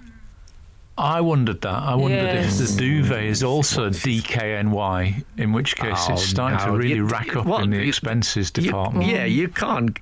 [0.97, 1.83] I wondered that.
[1.83, 2.59] I wondered Yes.
[2.59, 6.65] if the duvet is also DKNY, in which case Oh, it's starting no.
[6.71, 9.05] to really You- rack up what, in the you- expenses You- department.
[9.07, 9.95] yeah, you can't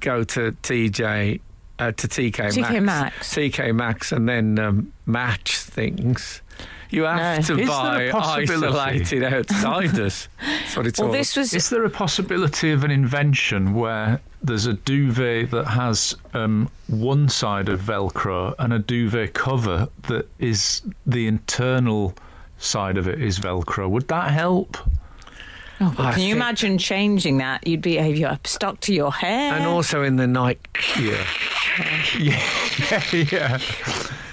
[0.00, 1.40] go to TJ.
[1.78, 3.34] Uh, to TK, TK Maxx, Maxx.
[3.34, 6.42] TK Maxx, and then um, match things.
[6.90, 7.16] You have
[7.48, 7.54] No.
[7.56, 8.78] to Is buy a possibility?
[8.78, 10.28] isolated outsiders.
[10.40, 11.12] That's what it's Well, all.
[11.14, 11.54] this was.
[11.54, 17.28] Is there a possibility of an invention where there's a duvet that has um, one
[17.28, 22.14] side of Velcro and a duvet cover that is the internal
[22.58, 23.88] side of it is Velcro?
[23.88, 24.76] Would that help?
[25.82, 27.66] Oh, but I can you think- imagine changing that?
[27.66, 29.54] You'd be have you stuck to your hair.
[29.54, 30.58] and also in the night,
[30.98, 31.24] Yeah.
[32.18, 33.58] yeah, yeah.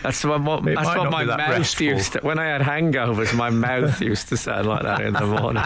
[0.07, 1.85] That's what, what that's what my that mouth restful.
[1.85, 2.19] used to.
[2.19, 5.63] When I had hangovers, my mouth used to sound like that in the morning.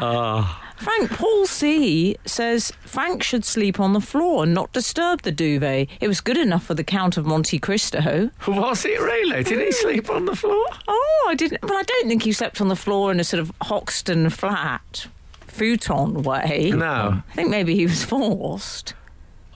[0.00, 5.32] Oh, Frank Paul C says Frank should sleep on the floor and not disturb the
[5.32, 5.88] duvet.
[6.00, 8.30] It was good enough for the Count of Monte Cristo.
[8.46, 9.42] was it really?
[9.42, 10.64] Did he sleep on the floor?
[10.86, 11.62] Oh, I didn't.
[11.64, 15.08] Well, I don't think he slept on the floor in a sort of Hoxton flat
[15.48, 16.70] futon way.
[16.70, 17.20] No.
[17.28, 18.94] I think maybe he was forced.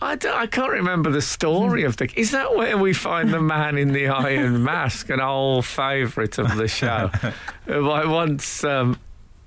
[0.03, 2.11] I, don't- I can't remember the story of the.
[2.19, 6.57] Is that where we find the man in the iron mask, an old favourite of
[6.57, 7.11] the show?
[7.69, 8.65] I once.
[8.65, 8.99] Um,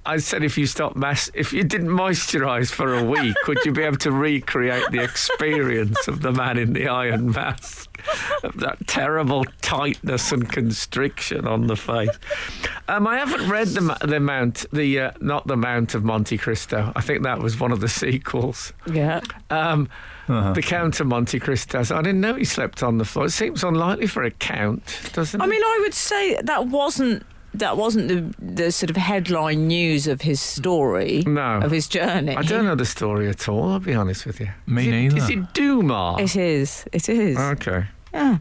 [0.05, 3.71] I said, if you stop mas- if you didn't moisturise for a week, would you
[3.71, 7.89] be able to recreate the experience of the man in the iron mask?
[8.43, 12.09] Of that terrible tightness and constriction on the face.
[12.89, 16.91] Um, I haven't read the the Mount, the uh, not the Mount of Monte Cristo.
[16.97, 18.73] I think that was one of the sequels.
[18.91, 19.21] Yeah.
[19.49, 19.87] Um,
[20.27, 20.53] Uh-huh.
[20.53, 21.79] The Count of Monte Cristo.
[21.79, 23.25] I didn't know he slept on the floor.
[23.25, 25.47] It seems unlikely for a count, doesn't I it?
[25.49, 30.21] mean, I would say that wasn't that wasn't the the sort of headline news of
[30.21, 31.23] his story.
[31.27, 31.59] No.
[31.61, 32.35] Of his journey.
[32.35, 33.71] I don't know the story at all.
[33.71, 34.49] I'll be honest with you.
[34.65, 35.17] Me is neither.
[35.17, 36.35] Is it Dumas?
[36.35, 36.85] It is.
[36.93, 37.37] It is.
[37.37, 37.85] okay.
[38.13, 38.37] Yeah.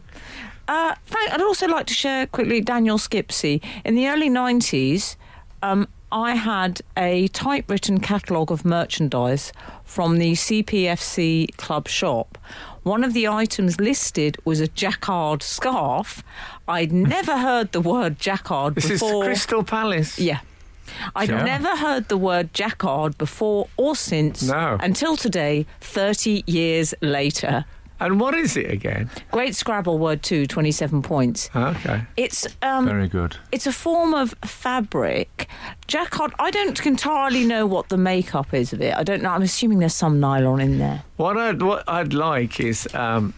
[0.67, 3.61] Uh, Frank, I'd also like to share quickly Daniel Skipsey.
[3.83, 5.17] In the early 90s,
[5.61, 9.51] um, I had a typewritten catalogue of merchandise
[9.83, 12.37] from the CPFC club shop.
[12.83, 16.23] One of the items listed was a jacquard scarf.
[16.67, 19.23] I'd never heard the word jacquard This before.
[19.23, 20.19] is Crystal Palace.
[20.19, 20.41] Yeah.
[21.15, 24.77] I'd never heard the word jacquard before or since No.
[24.81, 27.65] until today, 30 years later.
[28.03, 29.09] And what is it again?
[29.31, 31.49] Great Scrabble word two, 27 points.
[31.55, 32.01] Okay.
[32.17, 33.37] It's um, Very good.
[33.53, 35.47] it's a form of fabric.
[35.87, 38.93] Jacquard, I don't entirely know what the makeup is of it.
[38.93, 39.29] I don't know.
[39.29, 41.03] I'm assuming there's some nylon in there.
[41.15, 43.33] What I'd what I'd like is um,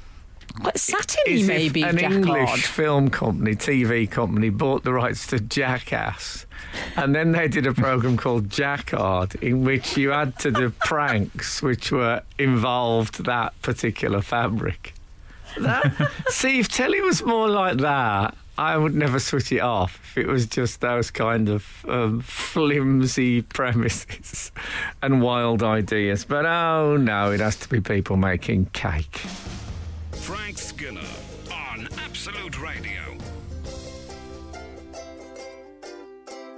[0.60, 2.14] Quite satiny, is maybe, an Jacquard.
[2.14, 6.46] English film company, TV company, bought the rights to Jackass,
[6.96, 11.62] and then they did a program called Jackard, in which you had to do pranks
[11.62, 14.94] which were involved that particular fabric.
[15.60, 20.00] That, see, if telly was more like that, I would never switch it off.
[20.12, 24.52] If it was just those kind of um, flimsy premises
[25.02, 29.22] and wild ideas, but oh no, it has to be people making cake.
[30.26, 31.02] Frank Skinner
[31.54, 33.00] on Absolute Radio.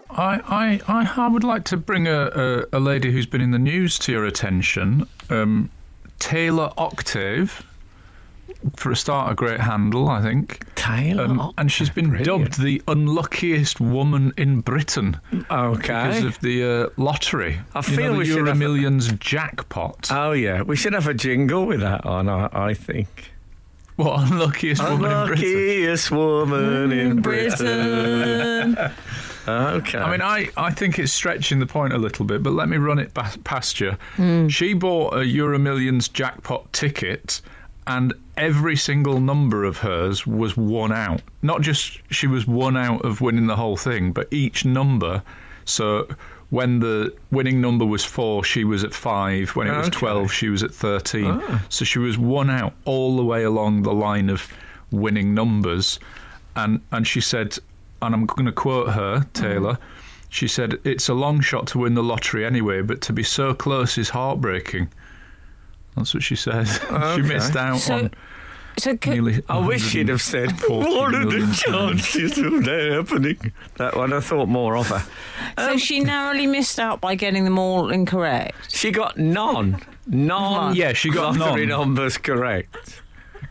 [0.09, 2.27] I, I, I, I would like to bring a,
[2.71, 5.05] a, a lady who's been in the news to your attention.
[5.29, 5.69] Um,
[6.19, 7.65] Taylor Octave,
[8.77, 10.63] for a start, a great handle, I think.
[10.75, 12.25] Taylor, Um, and she's been Brilliant.
[12.51, 15.17] dubbed the unluckiest woman in Britain
[15.51, 15.81] okay.
[15.81, 17.59] because of the uh, lottery.
[17.75, 20.07] I you feel know, the we should have- Millions jackpot.
[20.11, 22.29] Oh yeah, we should have a jingle with that on.
[22.29, 23.31] I, I think.
[23.97, 25.45] What unluckiest woman in Britain?
[25.45, 28.73] Unluckiest woman in Britain.
[28.73, 28.91] Britain.
[29.47, 29.97] Okay.
[29.97, 32.75] I mean, I, I think it's stretching the point a little bit, but let me
[32.75, 33.91] run it ba- past you.
[34.17, 34.49] Hmm.
[34.49, 37.41] She bought a Euro Millions jackpot ticket,
[37.87, 41.21] and every single number of hers was one out.
[41.43, 45.23] Not just she was one out of winning the whole thing, but each number.
[45.63, 46.09] So
[46.49, 49.49] when the winning number was four, she was at five.
[49.55, 49.97] When it was Okay.
[49.97, 49.99] Ah.
[49.99, 51.41] 12, she was at 13.
[51.69, 54.47] So she was one out all the way along the line of
[54.91, 55.99] winning numbers.
[56.55, 57.57] And, and she said,
[58.01, 59.77] and I'm going to quote her, Taylor.
[60.29, 63.53] She said, It's a long shot to win the lottery anyway, but to be so
[63.53, 64.89] close is heartbreaking.
[65.95, 66.65] That's what she said.
[67.15, 68.11] she missed out So- on
[68.79, 69.43] So could, nearly.
[69.49, 74.13] I wish she'd have said, 140 "What are the chances of that happening?" That one,
[74.13, 75.03] I thought more of her.
[75.57, 78.75] so she narrowly missed out by getting them all incorrect.
[78.75, 80.75] She got none, none.
[80.75, 81.79] Yeah, she got lottery none.
[81.79, 83.01] numbers correct.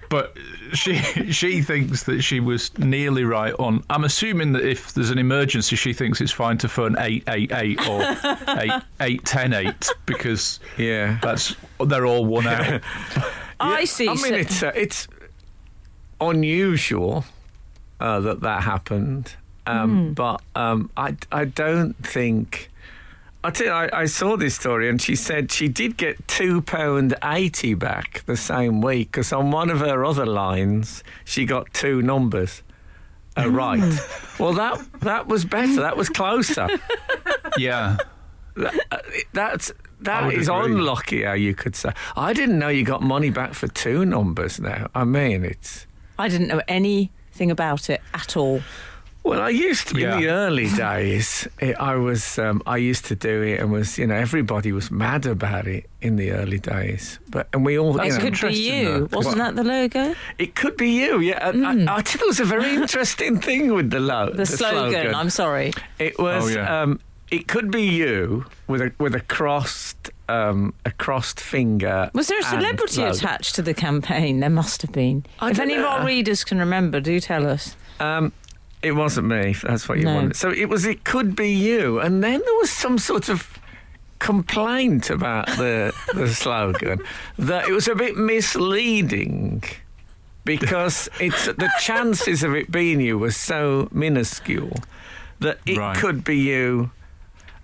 [0.08, 0.36] But
[0.72, 0.94] she
[1.32, 3.82] she thinks that she was nearly right on.
[3.90, 7.50] I'm assuming that if there's an emergency, she thinks it's fine to phone eight eight
[7.52, 8.00] eight or
[8.60, 11.18] eight eight ten eight because Yeah.
[11.20, 12.82] that's they're all one out.
[13.58, 14.06] I see.
[14.08, 15.08] I mean, so- it's uh, it's
[16.20, 17.24] unusual
[18.00, 19.34] uh, that that happened,
[19.66, 22.70] um, but um, I I don't think.
[23.44, 26.62] I tell you, I, I saw this story, and she said she did get two
[26.62, 31.72] pound eighty back the same week because on one of her other lines she got
[31.72, 32.62] two numbers.
[33.38, 34.00] Uh, right.
[34.38, 35.76] Well, that that was better.
[35.76, 36.68] That was closer.
[37.58, 37.98] yeah.
[39.32, 40.72] That's that is agree.
[40.72, 41.90] unluckier, you could say.
[42.16, 44.88] I didn't know you got money back for two numbers now.
[44.94, 45.86] I mean, it's.
[46.18, 48.60] I didn't know anything about it at all.
[49.24, 50.14] Well, I used to Yeah.
[50.14, 51.48] in the early days.
[51.60, 54.88] It, I was, um, I used to do it, and was, you know, everybody was
[54.92, 57.18] mad about it in the early days.
[57.28, 59.08] But and we all, you It know, could be you.
[59.08, 59.16] though.
[59.16, 60.14] Wasn't that the logo?
[60.38, 61.18] it could be you.
[61.18, 64.32] Yeah, and I, I think there was a very interesting thing with the logo.
[64.36, 65.12] The, slogan.
[65.12, 65.72] I'm sorry.
[65.98, 66.44] It was.
[66.44, 66.82] Oh, yeah.
[66.82, 72.10] um, it could be you with a with a crossed um, a crossed finger.
[72.14, 73.14] Was there a celebrity logo.
[73.14, 74.40] attached to the campaign?
[74.40, 75.24] There must have been.
[75.40, 77.76] I if don't any of our readers can remember, do tell us.
[78.00, 78.32] Um,
[78.82, 79.50] it wasn't me.
[79.50, 80.14] if That's what you No.
[80.14, 80.36] wanted.
[80.36, 80.84] So it was.
[80.86, 81.98] It could be you.
[82.00, 83.58] And then there was some sort of
[84.18, 86.98] complaint about the the slogan
[87.38, 89.62] that it was a bit misleading
[90.44, 94.76] because it's the chances of it being you were so minuscule
[95.40, 95.96] that it Right.
[95.96, 96.90] could be you.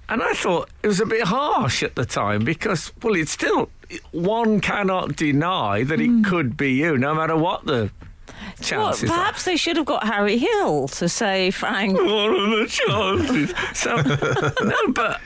[0.09, 3.71] And I thought it was a bit harsh at the time because, well, it's still
[4.11, 6.23] one cannot deny that it hmm.
[6.23, 7.91] could be you, no matter what the
[8.27, 9.15] Well, chances are.
[9.15, 11.97] perhaps they should have got Harry Hill to say, Frank.
[11.99, 13.55] What are the chances?
[13.75, 13.97] So,
[14.65, 15.21] no, but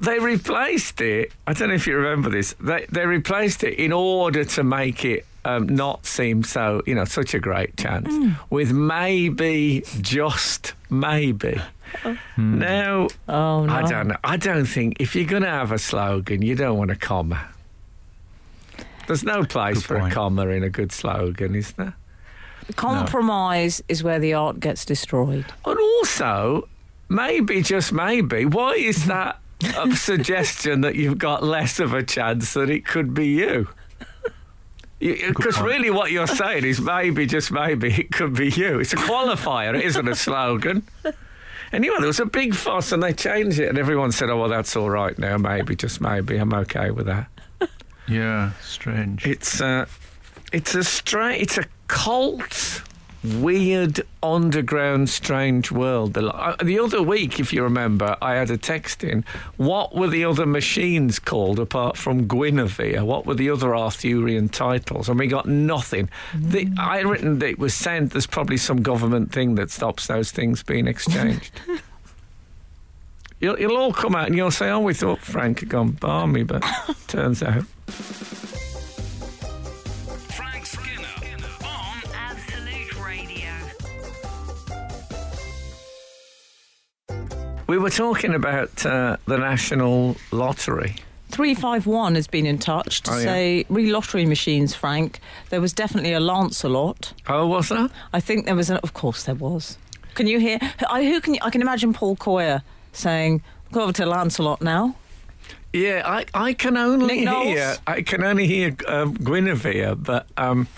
[0.00, 1.32] they replaced it.
[1.46, 2.54] I don't know if you remember this.
[2.60, 7.04] They they replaced it in order to make it um, not seem so, you know,
[7.04, 8.08] such a great chance
[8.50, 11.60] with maybe, just maybe.
[12.36, 13.72] Now, Oh no!
[13.72, 14.16] I don't know.
[14.24, 17.46] I don't think if you're going to have a slogan, you don't want a comma.
[19.06, 20.12] There's no place Good for point.
[20.12, 21.94] a comma in a good slogan, is there?
[22.76, 25.44] Compromise is where the art gets destroyed.
[25.64, 26.68] And also,
[27.08, 29.38] maybe, just maybe, why is that
[29.76, 33.68] a suggestion that you've got less of a chance that it could be you?
[35.28, 38.80] Because really, what you're saying is maybe, just maybe, it could be you.
[38.80, 40.82] It's a qualifier, it isn't a slogan.
[41.72, 44.48] Anyway, there was a big fuss and they changed it, and everyone said, oh, well,
[44.48, 45.36] that's all right now.
[45.36, 46.36] Maybe, just maybe.
[46.36, 47.28] I'm okay with that.
[48.08, 49.26] Yeah, strange.
[49.26, 49.60] It's.
[49.60, 49.86] Uh,
[50.52, 51.42] It's a strange.
[51.42, 52.82] It's a cult,
[53.24, 56.14] weird, underground, strange world.
[56.14, 59.24] The, uh, other week, if you remember, I had a text in.
[59.56, 63.04] What were the other machines called apart from Guinevere?
[63.04, 65.08] What were the other Arthurian titles?
[65.08, 66.10] And we got nothing.
[66.34, 68.12] The, I written that it was sent.
[68.12, 71.52] There's probably some government thing that stops those things being exchanged.
[73.40, 76.44] You'll, you'll all come out and you'll say, "Oh, we thought Frank had gone balmy,"
[76.44, 76.64] but
[77.08, 77.64] turns out.
[87.66, 90.96] We were talking about uh, the national lottery.
[91.30, 93.22] 351 has been in touch to Oh, yeah.
[93.24, 95.18] say re lottery machines, Frank.
[95.50, 97.12] There was definitely a Lancelot.
[97.26, 97.90] Oh, was that?
[98.12, 99.78] I think there was, an, of course, there was.
[100.14, 100.58] Can you hear?
[100.88, 102.62] I, who can you, I can imagine Paul Coia
[102.92, 103.42] saying,
[103.72, 104.94] "Go over to Lancelot now."
[105.72, 110.68] Yeah, I, I can only hear I can only hear um, Guinevere, but um,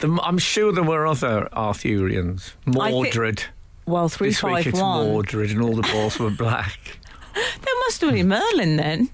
[0.00, 2.54] the, I'm sure there were other Arthurians.
[2.66, 3.44] Mordred.
[3.86, 5.06] Well, this week it's 351.
[5.08, 6.98] Mordred, and all the balls were black.
[7.34, 9.08] There must have been Merlin then.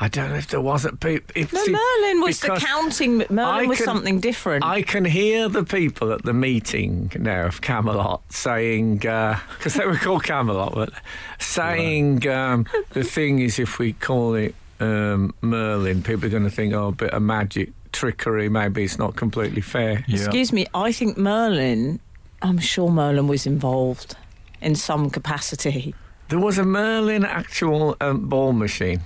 [0.00, 1.40] I don't know if there wasn't people.
[1.40, 3.18] No, Merlin was the counting.
[3.30, 4.64] Merlin I was can- something different.
[4.64, 9.94] I can hear the people at the meeting now of Camelot saying, because they were
[9.94, 10.90] called Camelot, but
[11.38, 16.50] saying um, the thing is, if we call it um, Merlin, people are going to
[16.50, 20.04] think, oh, a bit of magic, trickery, maybe it's not completely fair.
[20.08, 20.16] Yeah.
[20.16, 20.66] Excuse me.
[20.74, 22.00] I think Merlin.
[22.44, 24.16] I'm sure Merlin was involved
[24.60, 25.94] in some capacity.
[26.28, 29.00] There was a Merlin actual um, ball machine.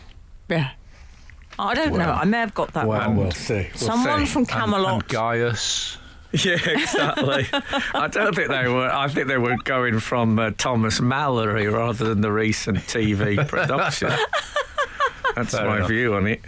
[0.49, 0.70] Yeah.
[1.59, 2.11] I don't know.
[2.11, 3.16] I may have got that Well, wrong.
[3.16, 3.66] we'll see.
[3.74, 4.32] We'll Someone see.
[4.32, 4.93] from And- Camelot.
[5.03, 5.97] And, Gaius.
[6.30, 7.47] Yeah, exactly.
[7.95, 8.91] I don't think they were.
[8.91, 14.11] I think they were going from uh, Thomas Malory rather than the recent TV production.
[15.34, 15.89] That's Fair my enough.
[15.89, 16.43] view on it.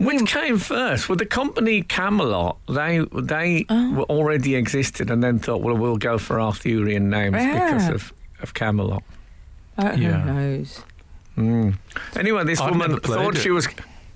[0.00, 1.08] Which came first?
[1.10, 3.92] Well, the company Camelot, they they Oh.
[3.92, 8.54] were already existed, and then thought, well, we'll go for Arthurian names because of, of
[8.54, 9.02] Camelot.
[9.76, 10.20] Uh, Yeah.
[10.22, 10.82] Who knows?
[11.36, 11.74] Mm.
[12.16, 13.40] Anyway, this I've woman thought it.
[13.40, 13.68] she was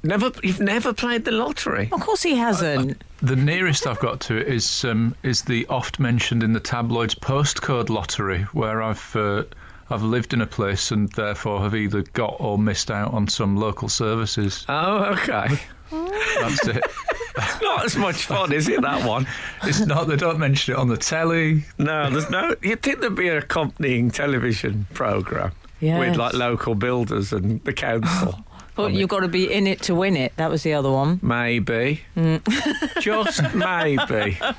[0.02, 0.30] never.
[0.42, 1.88] You've never played the lottery.
[1.92, 3.02] Of course he hasn't.
[3.22, 7.14] The nearest I've got to it is um, is the oft mentioned in the tabloids
[7.14, 9.44] postcode lottery, where I've uh,
[9.90, 13.56] I've lived in a place and therefore have either got or missed out on some
[13.56, 14.64] local services.
[14.68, 15.60] Oh, okay.
[15.90, 16.82] That's it.
[17.62, 18.80] Not as much fun, is it?
[18.82, 19.26] That one.
[19.64, 20.06] It's not.
[20.06, 21.64] They don't mention it on the telly.
[21.78, 22.54] No, there's no.
[22.62, 28.44] You'd think there'd be an accompanying television program with like local builders and the council.
[28.76, 30.32] But you've got to be in it to win it.
[30.34, 31.20] That was the other one.
[31.22, 32.00] Maybe.
[33.00, 34.36] Just maybe.
[34.40, 34.54] I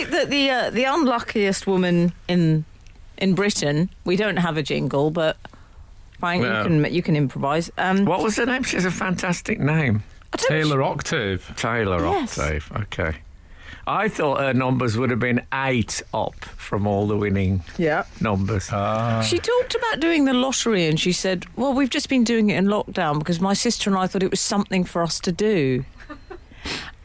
[0.00, 2.64] like that the uh, the unluckiest woman in
[3.16, 3.90] in Britain.
[4.04, 5.36] We don't have a jingle, but
[6.20, 6.58] Frank, Yeah.
[6.58, 7.70] you can you can improvise.
[7.78, 8.62] Um, What was her name?
[8.62, 10.02] She has a fantastic name.
[10.32, 11.52] I don't- Taylor Octave.
[11.56, 12.38] Taylor Yes.
[12.38, 12.72] Octave.
[12.82, 13.16] Okay.
[13.86, 18.04] I thought her numbers would have been eight up from all the winning Yeah.
[18.20, 18.68] numbers.
[18.70, 19.22] Ah.
[19.22, 22.56] She talked about doing the lottery and she said, Well, we've just been doing it
[22.58, 25.84] in lockdown because my sister and I thought it was something for us to do.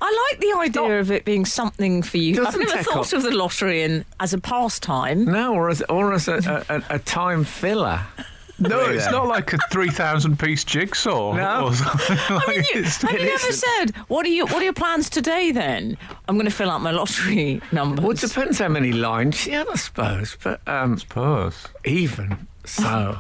[0.02, 2.40] I like the idea of it being something for you.
[2.40, 5.26] I've Doesn't never take thought up- of the lottery in, as a pastime.
[5.26, 8.02] no, or as, or as a, a, a, a time filler.
[8.58, 8.96] No, Really?
[8.96, 11.34] it's not like a three thousand piece jigsaw.
[11.34, 11.66] No.
[11.66, 14.56] or something like I mean, you, have you it ever said, what are, you, what
[14.56, 15.98] are your plans today then?
[16.30, 18.02] I'm going to fill out my lottery numbers.
[18.04, 20.38] Well, it depends how many lines she had, I suppose.
[20.42, 21.68] But um, suppose.
[21.84, 23.20] even so.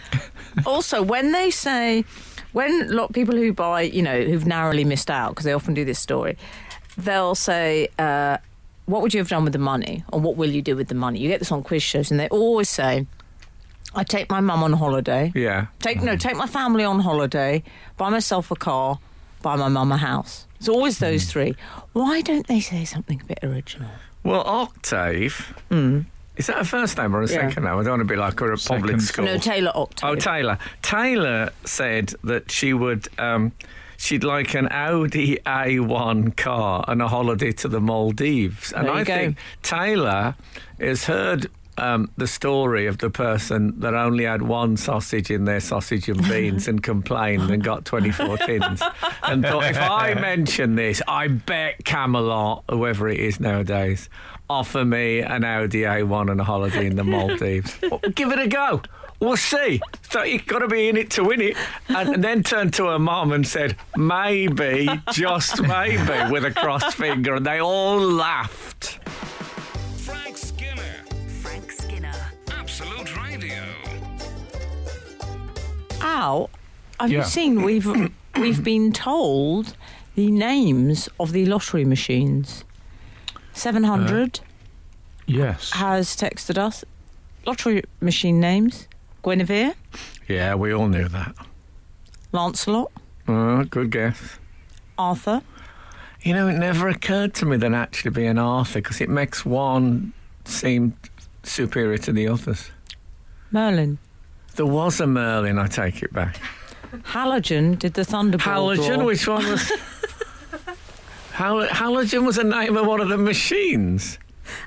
[0.66, 2.04] also, when they say,
[2.52, 5.52] when a lot of people who buy, you know, who've narrowly missed out, because they
[5.52, 6.36] often do this story,
[6.96, 8.38] they'll say, uh,
[8.86, 10.04] what would you have done with the money?
[10.12, 11.18] Or what will you do with the money?
[11.20, 13.06] You get this on quiz shows, and they always say,
[13.94, 15.32] I take my mum on holiday.
[15.34, 15.66] Yeah.
[15.80, 16.18] Take no, mm-hmm.
[16.18, 17.62] take my family on holiday,
[17.96, 18.98] buy myself a car,
[19.42, 20.46] buy my mum a house.
[20.58, 21.28] It's always those mm.
[21.28, 21.56] three.
[21.92, 23.90] Why don't they say something a bit original?
[24.22, 25.54] Well, Octave.
[25.70, 26.06] Mm.
[26.36, 27.28] Is that a first name or a.
[27.28, 27.48] Yeah.
[27.48, 27.74] second name?
[27.74, 29.00] I don't want to be like her at public Second.
[29.00, 29.24] school.
[29.26, 30.08] No, Taylor Octave.
[30.08, 30.58] Oh, Taylor.
[30.80, 33.08] Taylor said that she would.
[33.18, 33.52] Um,
[33.98, 38.72] she'd like an Audi A1 car and a holiday to the Maldives.
[38.72, 39.14] And There you I go.
[39.14, 40.34] think Taylor
[40.80, 41.50] has heard.
[41.82, 46.22] Um, the story of the person that only had one sausage in their sausage and
[46.28, 48.80] beans and complained and got 24 tins
[49.24, 54.08] and thought if I mention this I bet Camelot whoever it is nowadays
[54.48, 57.76] offer me an Audi A1 and a holiday in the Maldives
[58.14, 58.82] give it a go
[59.18, 59.80] We'll see.
[60.10, 61.56] So you've got to be in it to win it.
[61.88, 66.92] And, and then turned to her mum and said, maybe, just maybe, with a cross
[66.94, 67.36] finger.
[67.36, 68.98] And they all laughed.
[76.02, 76.50] Al,
[77.00, 77.86] have you seen we've
[78.36, 79.76] we've been told
[80.14, 82.64] the names of the lottery machines.
[83.54, 84.42] 700 uh,
[85.26, 85.70] Yes.
[85.72, 86.84] has texted us
[87.46, 88.88] lottery machine names
[89.22, 89.74] Guinevere,
[90.28, 91.34] Yeah, we all knew that.
[92.32, 92.90] Lancelot,
[93.28, 94.38] Oh, good guess.
[94.98, 95.42] Arthur.
[96.22, 99.44] You know, it never occurred to me that actually be an Arthur because it makes
[99.44, 100.12] one
[100.44, 100.96] seem
[101.44, 102.70] superior to the others.
[103.50, 103.98] Merlin.
[104.56, 106.36] There was a Merlin, I take it back.
[107.04, 109.04] Halogen did the Thunderball Halogen, draw.
[109.04, 109.72] which one was.
[111.32, 114.18] Hal- Halogen was the name of one of the machines.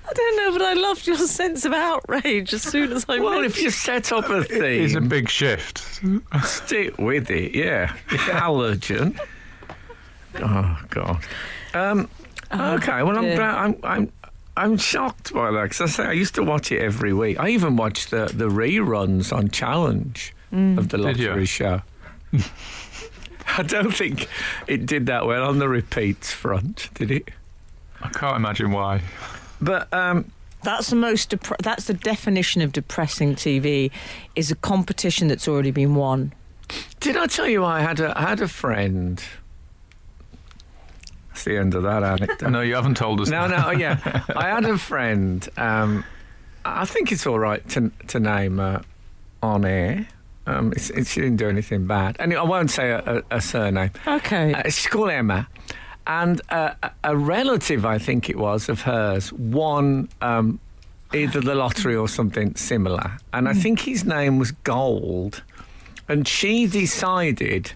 [0.10, 3.34] I don't know, but I loved your sense of outrage as soon as I Well,
[3.42, 5.84] mentioned if you set up a thing, It's a big shift.
[6.44, 7.88] stick with it, yeah.
[8.08, 9.20] Halogen.
[10.38, 11.24] Oh, God.
[11.74, 12.10] Um,
[12.52, 14.12] okay, well, I'm, I'm, I'm,
[14.58, 17.40] I'm shocked by that because I say I used to watch it every week.
[17.40, 21.82] I even watched the, the reruns on Challenge of the lottery show.
[23.58, 24.28] I don't think
[24.68, 27.30] it did that well on the repeats front, did it?
[28.02, 29.02] I can't imagine why.
[29.62, 30.32] But um,
[30.64, 31.30] That's the most.
[31.32, 33.92] Depre- that's the definition of depressing TV.
[34.36, 36.34] Is a competition that's already been won.
[37.00, 39.22] did I tell you I had a I had a friend?
[41.36, 42.50] That's the end of that anecdote.
[42.50, 43.28] No, you haven't told us.
[43.30, 43.66] No, that.
[43.66, 44.24] no, yeah.
[44.38, 45.46] I had a friend.
[45.58, 46.06] Um,
[46.64, 48.80] I think it's all right to to name uh,
[49.44, 50.08] on air.
[50.48, 53.42] Um, it's, it's, she didn't do anything bad, and I won't say a, a, a
[53.42, 53.92] surname.
[54.08, 54.54] Okay.
[54.54, 55.46] Uh, she's called Emma,
[56.08, 60.60] and uh, a- a relative, I think it was, of hers won um,
[61.14, 65.44] either the lottery or something similar, and I think his name was Gold,
[66.08, 67.74] and she decided.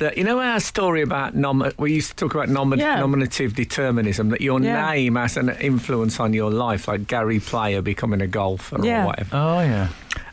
[0.00, 2.98] That, you know our story about nom- we used to talk about nom- Yeah.
[3.00, 4.90] nominative determinism that your Yeah.
[4.92, 9.02] name has an influence on your life like Gary Player becoming a golfer Yeah.
[9.02, 9.88] or whatever Oh yeah.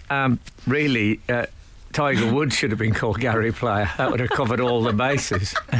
[0.09, 1.47] um, really, uh,
[1.91, 3.89] Tiger Woods should have been called Gary Player.
[3.97, 5.53] That would have covered all the bases.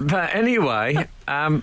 [0.00, 1.62] but anyway, um,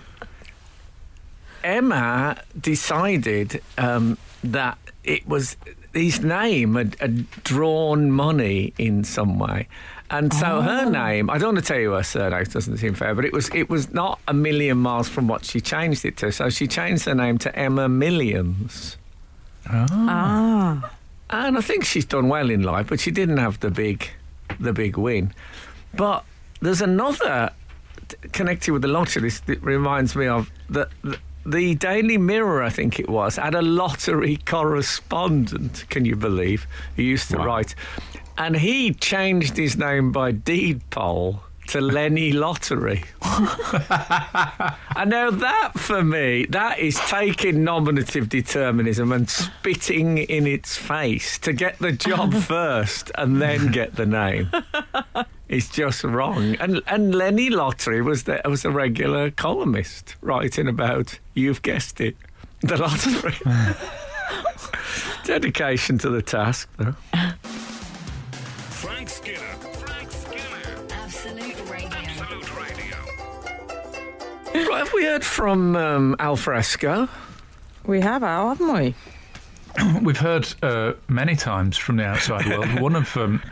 [1.62, 5.56] Emma decided um, that it was
[5.92, 9.68] his name had, had drawn money in some way.
[10.12, 12.94] And so her name, I don't want to tell you her surname, it doesn't seem
[12.94, 16.16] fair, but it was it was not a million miles from what she changed it
[16.18, 16.30] to.
[16.30, 18.98] So she changed her name to Emma Millions.
[19.68, 20.90] ah.
[21.30, 24.06] And I think she's done well in life, but she didn't have the big,
[24.60, 25.32] the big win.
[25.94, 26.24] But
[26.60, 27.50] there's another
[28.32, 29.22] connected with the lottery.
[29.22, 32.62] This that reminds me of the, the the Daily Mirror.
[32.62, 35.86] I think it was had a lottery correspondent.
[35.88, 36.66] Can you believe?
[36.96, 37.46] He used to Wow.
[37.46, 37.74] write,
[38.42, 43.04] and he changed his name by deed poll to Lenny Lottery.
[43.22, 51.38] I know that for me, that is taking nominative determinism and spitting in its face
[51.38, 54.50] to get the job first and then get the name.
[55.48, 56.56] It's just wrong.
[56.56, 62.16] And and Lenny Lottery was the, was a regular columnist writing about you've guessed it,
[62.60, 63.36] the lottery.
[65.24, 66.96] Dedication to the task, though.
[74.54, 77.08] Right, have we heard from um, Alfresco?
[77.86, 78.94] We have Al, haven't we?
[80.02, 82.80] We've heard uh, many times from the outside world.
[82.80, 83.42] One of um,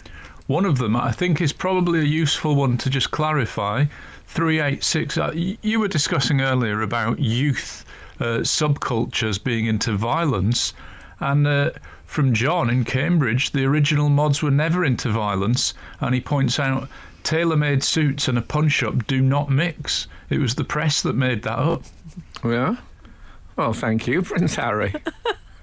[0.46, 3.84] one of them, I think, is probably a useful one to just clarify.
[4.26, 5.16] Three eight six.
[5.16, 7.84] Uh, you were discussing earlier about youth
[8.18, 10.74] uh, subcultures being into violence,
[11.20, 11.70] and uh,
[12.04, 16.88] from John in Cambridge, the original mods were never into violence, and he points out.
[17.22, 20.08] Tailor-made suits and a punch-up do not mix.
[20.28, 21.82] It was the press that made that up.
[22.44, 22.76] Yeah.
[23.56, 24.94] Well, thank you, Prince Harry.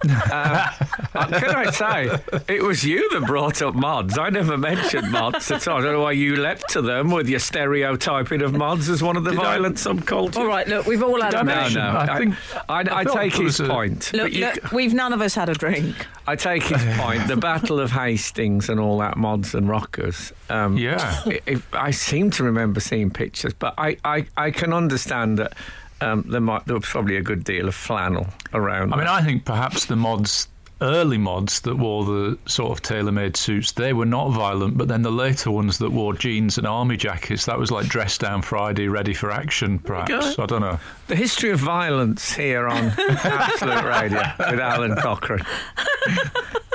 [0.04, 0.70] uh,
[1.14, 2.10] can I say,
[2.48, 4.18] it was you that brought up mods.
[4.18, 5.80] I never mentioned mods at all.
[5.80, 9.18] I don't know why you leapt to them with your stereotyping of mods as one
[9.18, 10.38] of the Did I- violent subcultures.
[10.38, 11.62] All right, look, we've all had Did I a No, drink.
[11.64, 11.90] mention- no.
[11.90, 12.36] I I, think-
[12.70, 14.12] I, I, I take his a- point.
[14.14, 15.96] Look, you look, we've none of us had a drink.
[16.28, 17.28] I take his point.
[17.28, 20.32] The Battle of Hastings and all that mods and rockers.
[20.50, 20.98] Um, Yeah.
[21.26, 25.54] I- if- I seem to remember seeing pictures, but I, I, I can understand that
[26.02, 28.94] um, there might there was probably a good deal of flannel around.
[28.94, 30.48] I mean, I think perhaps the mods,
[30.82, 34.78] early mods that wore the sort of tailor-made suits, they were not violent.
[34.78, 38.18] But then the later ones that wore jeans and army jackets, that was like dress
[38.18, 39.80] down Friday, ready for action.
[39.80, 40.38] Perhaps.
[40.38, 40.80] I don't know.
[41.08, 45.46] the history of violence here on Absolute Radio with Alun Cochrane.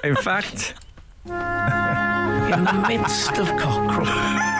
[0.02, 0.74] In fact,
[1.24, 4.51] in the midst of Cochrane.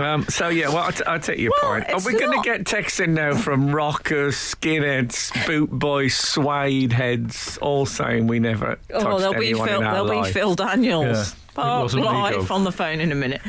[0.00, 1.88] Um, so yeah, well, I, t- I take your Well, point.
[1.90, 6.92] Are it's we going to get texts in now from rockers, skinheads, boot boys, suede
[6.92, 9.80] heads, all saying we never touched Oh, there'll be anyone Phil.
[9.80, 10.30] in our There'll be.
[10.30, 11.16] Phil Daniels.
[11.16, 12.50] Yeah, it Oh, wasn't live Gov.
[12.52, 13.40] on the phone in a minute.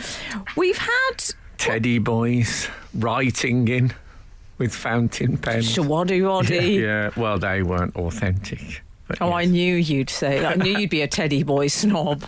[0.57, 1.23] We've had
[1.59, 3.93] Teddy boys writing in
[4.57, 5.71] with fountain pens.
[5.75, 6.82] Showaddywaddy.
[6.82, 8.82] Yeah, well, they weren't authentic.
[9.07, 10.39] but Oh, I knew you'd say.
[10.39, 10.53] that.
[10.53, 12.25] I knew you'd be a Teddy Boy snob.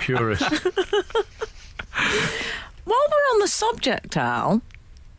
[0.00, 0.50] Purist.
[2.84, 4.62] While we're on the subject, Al,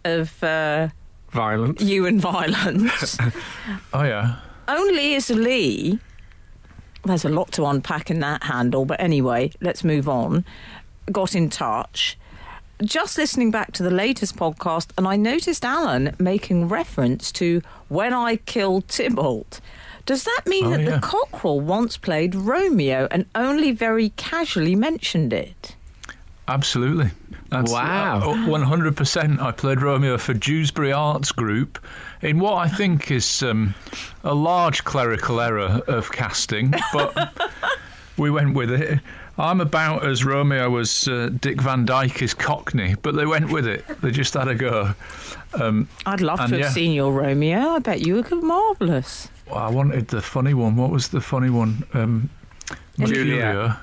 [0.05, 0.89] of uh,
[1.31, 1.81] violence.
[1.81, 3.17] you and violence,
[3.93, 4.37] Oh yeah.
[4.67, 5.99] only is Lee.
[7.05, 10.45] There's a lot to unpack in that handle, but anyway, let's move on.
[11.11, 12.17] Got in touch.
[12.83, 18.13] Just listening back to the latest podcast, and I noticed Alun making reference to when
[18.13, 19.59] I killed Tybalt.
[20.05, 20.89] Does that mean Oh, that yeah.
[20.91, 25.75] the cockerel once played Romeo and only very casually mentioned it?
[26.49, 27.09] Absolutely.
[27.49, 28.19] That's, Wow.
[28.31, 29.39] uh, 100%.
[29.41, 31.79] I played Romeo for Dewsbury Arts Group
[32.21, 33.73] in what I think is um,
[34.23, 37.33] a large clerical error of casting, but
[38.17, 38.99] we went with it.
[39.37, 43.65] I'm about as Romeo as uh, Dick Van Dyke is Cockney, but they went with
[43.65, 43.85] it.
[44.01, 44.93] They just had a go.
[45.53, 46.71] Um, I'd love And to have yeah.
[46.71, 47.59] seen your Romeo.
[47.69, 49.29] I bet you were marvellous.
[49.47, 50.75] well, I wanted the funny one.
[50.75, 51.83] What was the funny one?
[51.93, 52.29] Um,
[52.97, 53.55] Juliet.
[53.55, 53.75] Mercutio.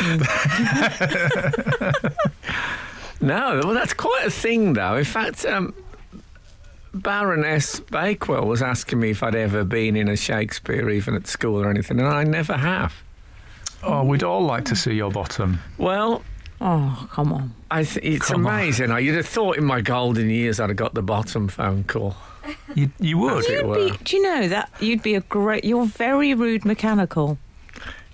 [3.20, 4.96] No, well, that's quite a thing, though.
[4.96, 5.72] In fact, um,
[6.92, 11.62] Baroness Bakewell was asking me if I'd ever been in a Shakespeare, even at school
[11.62, 12.92] or anything, and I never have.
[13.84, 15.60] Oh, we'd all like to see your bottom.
[15.78, 16.22] Well,
[16.64, 17.52] Oh, come on.
[17.72, 18.54] I th- it's Come on.
[18.54, 18.90] amazing.
[18.92, 22.14] I You'd have thought in my golden years I'd have got the bottom phone call.
[22.76, 23.44] You, you would.
[23.46, 23.90] It You'd were.
[23.90, 25.64] be, do you know that you'd be a great?
[25.64, 27.36] You're very rude mechanical.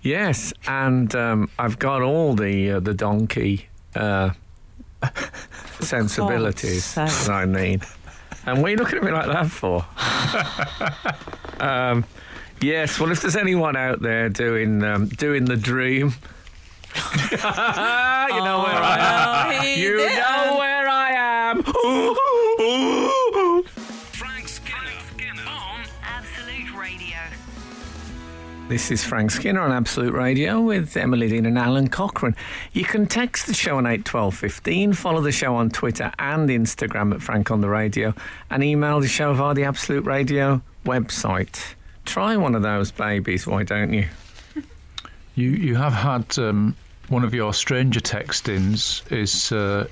[0.03, 4.31] Yes, and um, I've got all the uh, the donkey uh,
[5.81, 7.83] sensibilities that I need.
[8.47, 9.85] And what are you looking at me like that for?
[11.61, 12.05] um,
[12.61, 16.15] yes, well, if there's anyone out there doing um, doing the dream,
[17.31, 19.61] you know where I am.
[19.61, 20.68] Oh, You know where
[28.69, 32.37] This is Frank Skinner on Absolute Radio with Emily Dean and Alun Cochrane.
[32.75, 37.23] You can text the show on 81215, follow the show on Twitter and Instagram at
[37.23, 38.13] Frank on the Radio,
[38.51, 41.59] and email the show via the Absolute Radio website.
[42.05, 44.07] Try one of those babies, why don't you?
[45.35, 46.77] You you have had um,
[47.09, 49.87] one of your stranger text-ins is uh,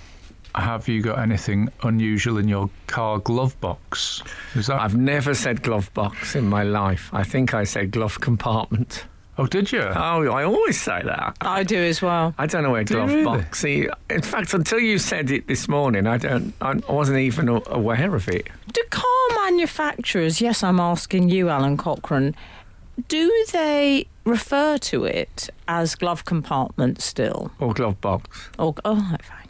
[0.57, 4.23] have you got anything unusual in your car glove box?
[4.55, 4.81] Is that?
[4.81, 7.11] I've never said glove box in my life.
[7.13, 9.05] I think I said glove compartment.
[9.39, 9.81] oh, did you?
[9.83, 11.37] Oh, I always say that.
[11.41, 12.35] I do as well.
[12.39, 13.25] I don't know where Do glove really?
[13.25, 13.61] box.
[13.61, 16.55] See, in fact, until you said it this morning, I don't.
[16.61, 18.49] I wasn't even aware of it.
[18.73, 19.05] Do car
[19.45, 20.41] manufacturers?
[20.41, 22.35] Yes, I'm asking you, Alun Cochrane.
[23.09, 27.51] Do they refer to it as glove compartment still?
[27.61, 28.49] Or glove box.
[28.59, 29.46] Or oh, fine.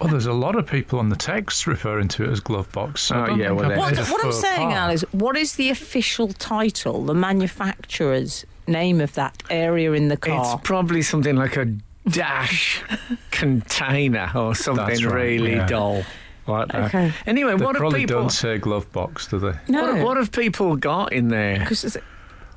[0.00, 3.02] Well, there's a lot of people on the text referring to it as glove box.
[3.02, 4.76] so Oh, yeah, well, What, what I'm saying, pas.
[4.76, 10.16] Al, is what is the official title, the manufacturer's name of that area in the
[10.16, 10.54] car?
[10.54, 11.66] It's probably something like a
[12.08, 12.82] dash
[13.30, 15.66] container or something right, really yeah.
[15.66, 16.02] dull
[16.46, 16.86] like that.
[16.86, 17.12] Okay.
[17.26, 18.20] Anyway, They what have probably people?
[18.22, 19.52] don't say glove box, do they?
[19.68, 21.64] no, What, what have people got in there?
[21.66, 22.02] 'Cause it's-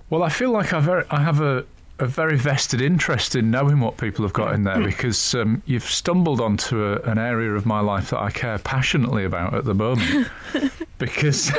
[0.10, 1.66] Well, I feel like I very, I have a,
[2.04, 5.84] a very vested interest in knowing what people have got in there because um, you've
[5.84, 9.74] stumbled onto a, an area of my life that I care passionately about at the
[9.74, 10.28] moment.
[10.97, 11.51] because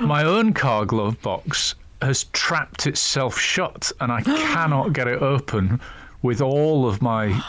[0.00, 5.80] my own car glove box has trapped itself shut and I cannot get it open
[6.22, 7.40] with all of my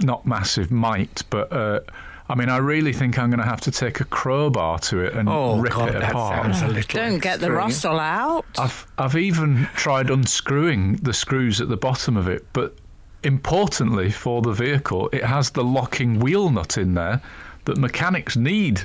[0.00, 1.52] not massive might, but.
[1.52, 1.80] Uh,
[2.28, 5.12] I mean, I really think I'm going to have to take a crowbar to it
[5.12, 6.42] and Oh rip God, it that apart.
[6.54, 7.00] sounds a little.
[7.00, 7.52] don't get the extreme.
[7.58, 8.46] rustle out.
[8.58, 12.76] I've I've even tried unscrewing the screws at the bottom of it, but
[13.24, 17.20] importantly for the vehicle, it has the locking wheel nut in there
[17.66, 18.82] that mechanics need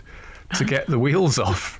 [0.56, 1.80] to get the wheels off.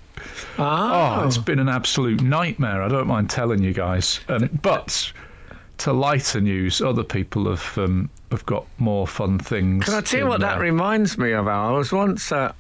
[0.58, 2.82] Ah, Oh, it's been an absolute nightmare.
[2.84, 4.20] I don't mind telling you guys.
[4.30, 5.12] Um, but
[5.80, 9.86] to lighter news, other people have um, have got more fun things.
[9.86, 11.48] Can I tell you in what that reminds me of?
[11.48, 11.70] Al?
[11.70, 12.54] I was once uh,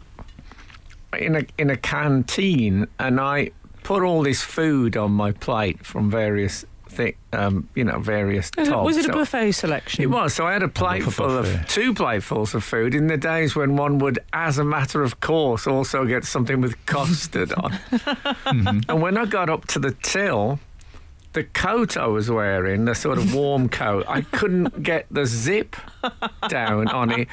[1.17, 3.51] in a in a canteen, and I
[3.83, 8.51] put all this food on my plate from various thi- um, you know, various.
[8.57, 10.03] Was it, was it a buffet selection?
[10.03, 10.33] It was.
[10.33, 13.55] So I had a plate a full of two platefuls of food in the days
[13.55, 17.79] when one would, as a matter of course, also get something with custard on.
[18.45, 20.59] And when I got up to the till,
[21.39, 25.77] the coat I was wearing, the sort of warm coat, I couldn't get the zip
[26.49, 27.29] down on it.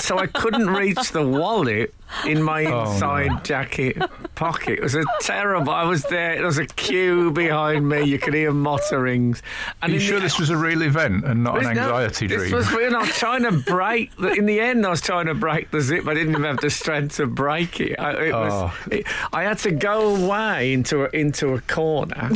[0.00, 1.94] So I couldn't reach the wallet
[2.26, 4.00] in my Oh, inside jacket
[4.34, 4.74] pocket.
[4.78, 5.72] It was a terrible.
[5.72, 6.36] I was there.
[6.36, 8.02] There was a queue behind me.
[8.04, 9.38] You could hear motterings.
[9.40, 9.42] Are
[9.82, 11.82] And you in sure the- this was a real event and not an this- no,
[11.82, 12.52] anxiety this dream?
[12.52, 12.68] was.
[12.68, 14.14] I was trying to break.
[14.16, 16.06] The, in the end, I was trying to break the zip.
[16.06, 17.98] I didn't even have the strength to break it.
[17.98, 18.52] I, it was.
[18.52, 18.74] Oh.
[18.90, 22.30] It, I had to go away into a, into a corner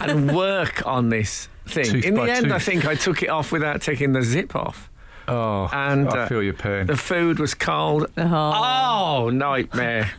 [0.00, 1.84] and work on this thing.
[1.84, 4.89] Tooth in the end, I think I took it off without taking the zip off.
[5.28, 6.86] Oh, And I uh, feel your pain.
[6.86, 8.10] The food was cold.
[8.16, 10.10] Oh, nightmare.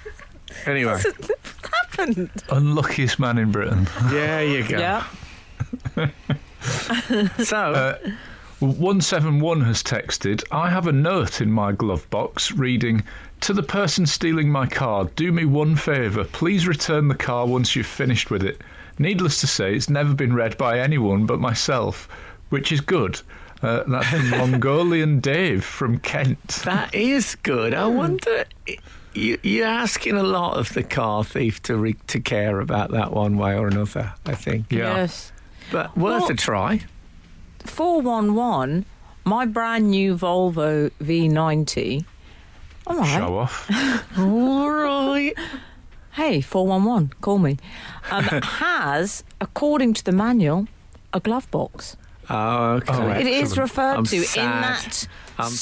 [0.66, 1.00] anyway,
[1.98, 2.30] happened.
[2.50, 3.88] Unluckiest man in Britain.
[4.04, 4.78] there you go.
[4.78, 5.04] Yeah.
[7.44, 7.96] So,
[8.58, 13.04] 171 has texted, I have a note in my glove box reading,
[13.42, 16.24] To the person stealing my car, do me one favour.
[16.24, 18.60] Please return the car once you've finished with it.
[18.98, 22.08] Needless to say, it's never been read by anyone but myself,
[22.48, 23.20] which is good.
[23.62, 26.46] Uh, that's Mongolian Dave from Kent.
[26.64, 27.74] that is good.
[27.74, 28.44] I wonder.
[29.14, 33.12] You, you're asking a lot of the car thief to re, to care about that
[33.12, 34.12] one way or another.
[34.26, 34.94] I think, Yeah.
[34.96, 35.32] Yes.
[35.72, 36.80] but worth Well- a try.
[37.64, 38.84] 411,
[39.24, 42.04] my brand new Volvo V90.
[42.86, 43.18] All right.
[43.18, 43.68] Show off.
[44.18, 45.34] All right.
[46.12, 47.58] Hey, 411, call me.
[48.10, 50.66] Um, has, according to the manual,
[51.12, 51.96] a glove box.
[52.30, 52.92] Oh, okay.
[52.94, 54.82] Oh, It is referred I'm to in sad.
[54.82, 55.08] that.
[55.38, 55.52] Um,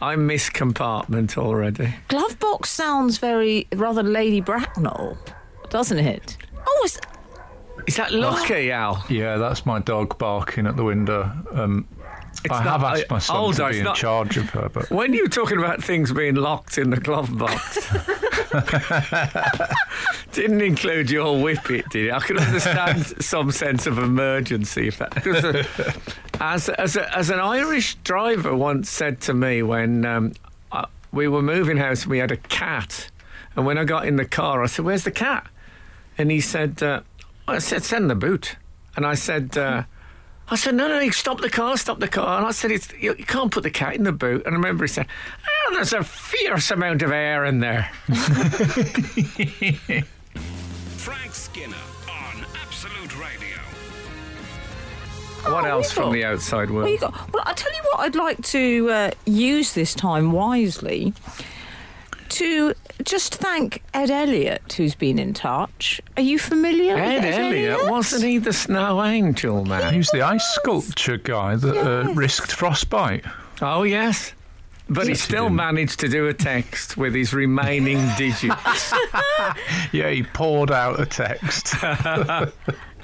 [0.00, 1.94] I miss compartment already.
[2.08, 5.18] Glove box sounds very rather Lady Bracknell,
[5.70, 6.36] doesn't it?
[6.66, 6.98] Oh, it's,
[7.86, 9.04] Is that lucky, Al?
[9.08, 11.30] Yeah, that's my dog barking at the window.
[11.52, 11.86] Um,
[12.52, 14.90] I not- have asked my son hold to be in not- charge of her, but
[14.90, 17.78] When you're talking about things being locked in the glove box,
[20.32, 22.12] didn't include your whippet, did it?
[22.12, 25.26] I could understand some sense of emergency if that.
[25.26, 30.32] Uh, as as a, as an Irish driver once said to me when um,
[30.72, 33.10] I, we were moving house, and we had a cat,
[33.54, 35.46] and when I got in the car, I said, "Where's the cat?"
[36.18, 37.00] And he said, uh,
[37.48, 38.56] "I said send the boot,"
[38.96, 39.56] and I said.
[39.56, 39.84] Uh,
[40.48, 42.38] I said, no, no, no, stop the car, stop the car.
[42.38, 44.46] And I said, it's, you, you can't put the cat in the boot.
[44.46, 45.06] And I remember he said,
[45.68, 47.90] oh, there's a fierce amount of air in there.
[50.96, 51.74] Frank Skinner
[52.08, 53.58] on Absolute Radio.
[55.52, 56.90] what Oh, else from got- the outside world?
[56.90, 61.12] you got, well, I tell you what, I'd like to uh, use this time wisely
[62.30, 62.74] to
[63.04, 66.00] just thank Ed Elliott, who's been in touch.
[66.16, 69.94] Are you familiar with Ed Ed Elliott, wasn't he the snow angel man?
[69.94, 73.24] he's the ice sculpture guy that uh, risked frostbite.
[73.62, 74.32] Oh, yes.
[74.88, 75.54] But he Yes, he still did.
[75.54, 78.94] managed to do a text with his remaining digits.
[79.92, 81.74] Yeah, he poured out a text.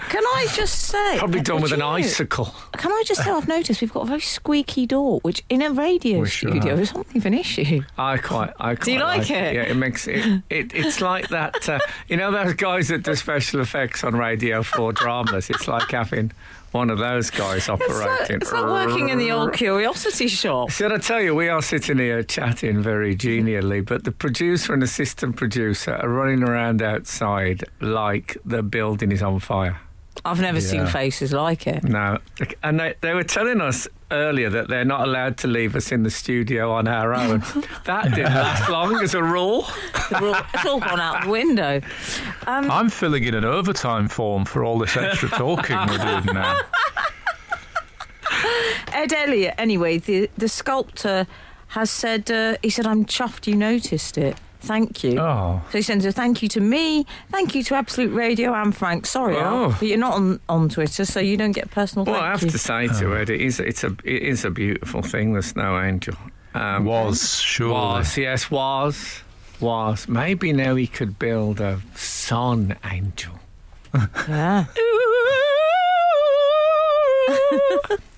[0.08, 1.18] Can I just say?
[1.18, 2.54] Probably done with an you icicle.
[2.72, 5.70] Can I just say I've noticed we've got a very squeaky door, which in a
[5.70, 6.80] radio We sure studio have.
[6.80, 7.82] is something of an issue.
[7.96, 9.54] I quite, I quite Do you like it?
[9.54, 10.42] Yeah, it makes it.
[10.50, 11.68] it it's like that.
[11.68, 11.78] Uh,
[12.08, 15.48] you know those guys that do special effects on Radio Four dramas.
[15.48, 16.32] It's like having
[16.72, 18.36] one of those guys like, operating.
[18.36, 20.70] it's like working in the old curiosity shop.
[20.70, 24.82] Should I tell you, we are sitting here chatting very genially, but the producer and
[24.82, 29.78] assistant producer are running around outside like the building is on fire.
[30.24, 31.82] I've never seen faces like it.
[31.82, 32.18] No,
[32.62, 36.04] and they, they were telling us earlier that they're not allowed to leave us in
[36.04, 37.38] the studio on our own.
[37.84, 39.66] that didn't last long as a rule.
[39.94, 41.80] It's all gone out the window.
[42.46, 46.60] I'm filling in an overtime form for all this extra talking we're doing now.
[48.92, 51.26] Ed Elliott, anyway, the, the sculptor
[51.68, 54.36] has said, uh, he said, I'm chuffed you noticed it.
[54.62, 55.18] Thank you.
[55.18, 58.74] Oh, So he sends a thank you to me, thank you to Absolute Radio and
[58.74, 59.06] Frank.
[59.06, 59.76] Sorry, Al, Oh.
[59.78, 62.42] but you're not on, on Twitter, so you don't get personal Well, thank I have
[62.42, 62.50] you.
[62.50, 65.80] to say to Ed, it is it's a it is a beautiful thing, the Snow
[65.80, 66.14] Angel.
[66.54, 67.72] Um, was sure.
[67.72, 69.22] was yes was
[69.60, 73.32] was maybe now he could build a Sun Angel.
[74.28, 74.64] Yeah.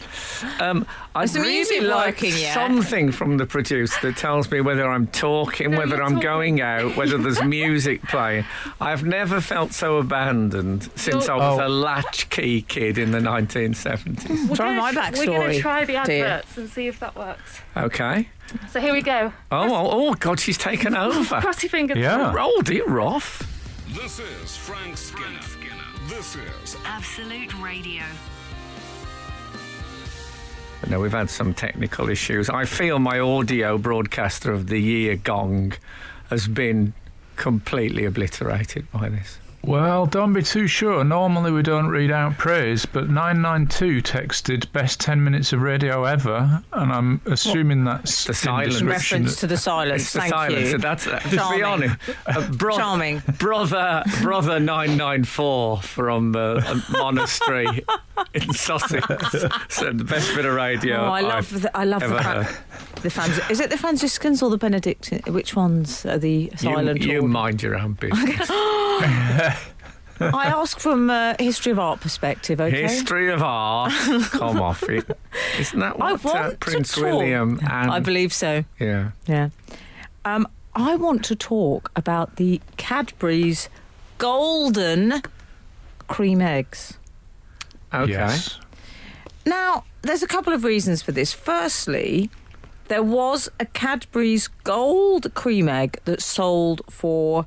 [0.60, 2.54] Um, I'd the really music like working yet?
[2.54, 7.18] something from the producer that tells me whether I'm talking, whether I'm going out, whether
[7.18, 8.44] there's music playing.
[8.80, 11.66] I've never felt so abandoned since I was Oh.
[11.66, 14.56] a latchkey kid in the 1970s.
[14.56, 16.26] Try gonna my tr- We're backstory, going to try the dear.
[16.26, 17.60] adverts and see if that works.
[17.76, 18.28] Okay.
[18.70, 19.32] So here we go.
[19.50, 21.40] Oh, oh, oh God, she's taken over.
[21.40, 21.98] Cross your fingers.
[21.98, 22.32] Yeah.
[22.32, 23.50] Rolled it, Roth.
[23.88, 25.40] This is Frank Skinner.
[26.08, 28.02] This is Absolute Radio.
[30.88, 32.50] No, we've had some technical issues.
[32.50, 35.72] I feel my audio broadcaster of the year gong
[36.30, 36.92] has been
[37.36, 39.38] completely obliterated by this.
[39.66, 41.04] Well, don't be too sure.
[41.04, 46.62] Normally we don't read out praise, but 992 texted best 10 minutes of radio ever,
[46.72, 48.74] and I'm assuming that's The silence.
[48.74, 50.02] description Reference to the silence.
[50.02, 50.60] It's the Thank silence.
[50.66, 50.70] you.
[50.72, 51.64] So that's uh, to be Charming.
[51.64, 51.96] honest.
[52.26, 53.22] Uh, bro- Charming.
[53.38, 57.84] Brother, brother nine nine four from uh, a monastery
[58.34, 59.06] in Sussex.
[59.68, 60.96] So the best bit of radio.
[60.96, 62.46] Oh, I love I've the, I love ever the, heard.
[63.02, 63.50] The Francis.
[63.50, 65.22] Is it the Franciscans or the Benedictine?
[65.32, 67.28] Which ones are the You, silent you order?
[67.28, 68.50] mind your own business.
[70.20, 72.60] I ask from a history of art perspective.
[72.60, 72.82] Okay.
[72.82, 73.92] History of art.
[74.30, 75.04] Come off it.
[75.58, 77.04] Isn't that I what want uh, to Prince talk.
[77.04, 78.64] William and I believe so.
[78.78, 79.10] yeah.
[79.26, 79.50] Yeah.
[80.24, 83.68] Um, I want to talk about the Cadbury's
[84.18, 85.22] golden
[86.08, 86.98] cream eggs.
[87.92, 88.12] Okay.
[88.12, 88.58] Yes.
[89.46, 91.32] Now, there's a couple of reasons for this.
[91.32, 92.30] Firstly,
[92.88, 97.46] there was a Cadbury's gold cream egg that sold for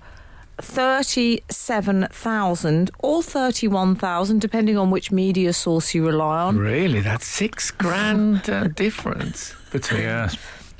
[0.59, 6.57] 37,000 or 31,000 depending on which media source you rely on.
[6.57, 10.01] Really, that's six grand uh, difference between.
[10.01, 10.37] Yes.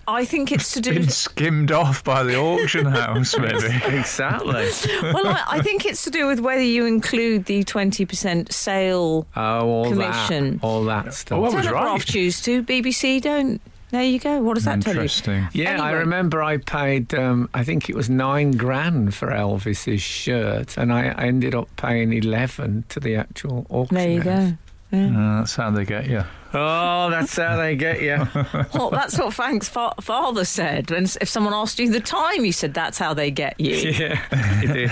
[0.10, 3.58] I think it's to do Been with skimmed off by the auction house, maybe.
[3.98, 4.70] Exactly.
[5.02, 9.28] well, I, I think it's to do with whether you include the 20% sale.
[9.36, 10.60] Oh, all Commission.
[10.60, 11.38] that, all that stuff.
[11.38, 12.06] Oh, I was Telegraph right.
[12.06, 13.60] choose to, BBC don't.
[13.90, 14.42] There you go.
[14.42, 15.02] What does that tell you?
[15.02, 15.48] Interesting.
[15.54, 20.78] Yeah, I remember I paid, um, I think it was nine grand for Elvis's shirt,
[20.78, 23.96] and I, I ended up paying 11 to the actual auction.
[23.96, 24.52] There you house.
[24.52, 24.58] go.
[24.92, 25.08] Yeah.
[25.40, 26.24] Uh, that's how they get you.
[26.54, 28.26] Oh, that's how they get you.
[28.74, 30.90] Well, that's what Frank's fa- father said.
[30.92, 33.76] When if someone asked you the time, he said that's how they get you.
[33.76, 34.92] yeah, he did.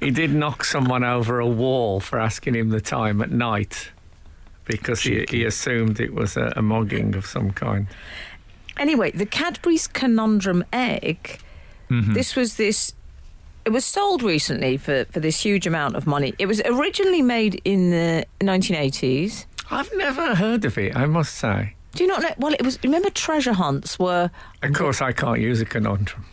[0.00, 3.90] he did knock someone over a wall for asking him the time at night
[4.66, 7.86] because he, he assumed it was a, a mugging of some kind.
[8.78, 11.38] Anyway, the Cadbury's Conundrum egg.
[11.90, 12.14] Mm-hmm.
[12.14, 12.94] This was this.
[13.64, 16.34] It was sold recently for, for this huge amount of money.
[16.38, 19.44] It was originally made in the 1980s.
[19.70, 21.74] I've never heard of it, I must say.
[21.94, 22.30] Do you not know?
[22.38, 22.78] Well, it was.
[22.82, 24.30] Remember, treasure hunts were.
[24.62, 26.24] Of course, I can't use a conundrum.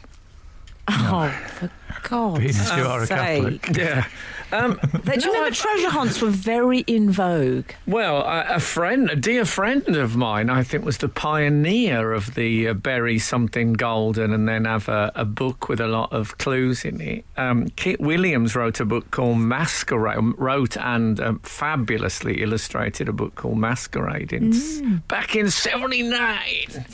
[0.89, 1.69] Oh, for
[2.09, 3.61] God's Being as you are a sake.
[3.61, 3.77] Catholic.
[3.77, 4.05] Yeah.
[4.49, 7.69] Um, But do you remember treasure hunts were very in vogue?
[7.85, 12.33] Well, a, a friend, a dear friend of mine, I think was the pioneer of
[12.35, 16.37] the uh, bury something golden and then have a, a book with a lot of
[16.37, 17.25] clues in it.
[17.35, 23.13] Um, Kit Williams wrote a book called Masquerade, um, wrote and um, fabulously illustrated a
[23.13, 24.79] book called Masquerade in, s-
[25.09, 26.85] back in '79.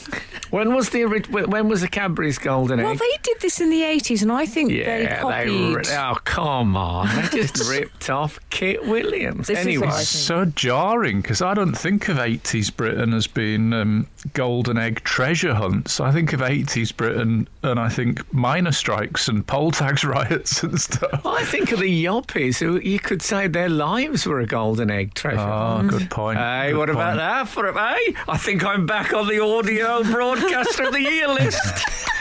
[0.50, 3.00] when was the ori- when was the Cadbury's Golden Well, Egg?
[3.00, 5.86] they did this in the 80s, and I think they yeah, copied.
[5.86, 7.08] they, oh come on!
[7.16, 9.48] They just ripped off Kit Williams.
[9.48, 13.28] This is anyway, what It's so jarring because I don't think of 80s Britain as
[13.28, 16.00] being um, golden egg treasure hunts.
[16.00, 20.80] I think of 80s Britain and I think miner strikes and poll tax riots and
[20.80, 21.26] stuff.
[21.26, 25.14] I think of the yuppies who you could say their lives were a golden egg
[25.14, 25.40] treasure.
[25.40, 26.40] Oh, good point.
[26.40, 28.16] Hey, good what about that for a hey?
[28.28, 31.60] I think I'm back on the audio broadcaster of the year list.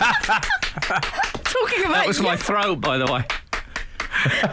[1.53, 3.24] Talking about That was my throat, by the way.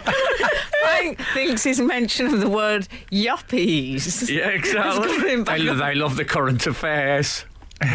[0.81, 4.29] Frank thinks his mention of the word yuppies.
[4.29, 5.43] Yeah, exactly.
[5.43, 7.45] They, they love the current affairs.
[7.81, 7.87] What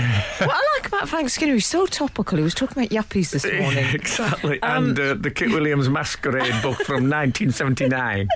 [0.50, 2.38] I like about Frank Skinner, he's so topical.
[2.38, 3.84] He was talking about yuppies this morning.
[3.94, 4.62] exactly.
[4.62, 8.28] Um, and uh, the Kit Williams Masquerade book from 1979.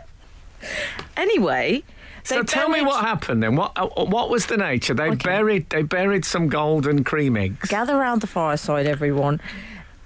[1.16, 1.82] Anyway,
[2.24, 3.56] So tell me what happened then.
[3.56, 4.92] What uh, what was the nature?
[4.92, 5.16] They Okay.
[5.24, 7.68] buried they buried some golden cream eggs.
[7.68, 9.40] Gather round the fireside, everyone.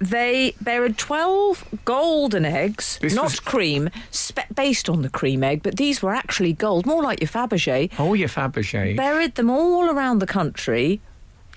[0.02, 5.62] They buried 12 golden eggs, This not was- cream, spe- based on the cream egg,
[5.62, 7.88] but these were actually gold, more like your Fabergé.
[7.98, 8.96] Oh, your Fabergé.
[8.96, 11.00] Buried them all around the country,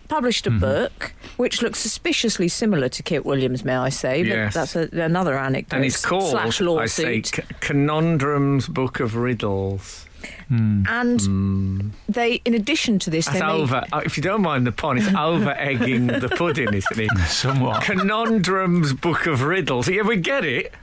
[0.07, 0.59] published a Mm-hmm.
[0.59, 4.21] book, which looks suspiciously similar to Kit Williams, may I say.
[4.21, 4.53] But Yes.
[4.53, 5.75] that's a, another anecdote.
[5.77, 7.31] and it's called slash I say lawsuit.
[7.61, 10.04] Conundrums Book of Riddles.
[10.49, 13.83] And they, in addition to this, That's they over.
[13.91, 17.09] uh, If you don't mind the pun, it's over egging the pudding, isn't it?
[17.27, 17.83] Somewhat.
[17.83, 19.87] Conundrums Book of Riddles.
[19.87, 20.73] Yeah, we get it.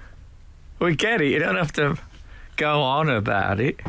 [0.78, 1.28] We get it.
[1.28, 1.97] You don't have to
[2.57, 3.80] go on about it.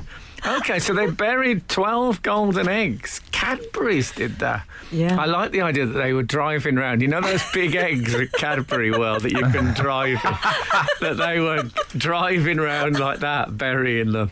[0.45, 3.21] Okay, so they buried 12 golden eggs.
[3.31, 4.65] Cadbury's did that.
[4.91, 5.19] Yeah.
[5.19, 7.01] I like the idea that they were driving around.
[7.01, 10.17] You know those big eggs at Cadbury World that you can drive in?
[11.01, 11.63] that they were
[11.97, 14.31] driving around like that, burying them.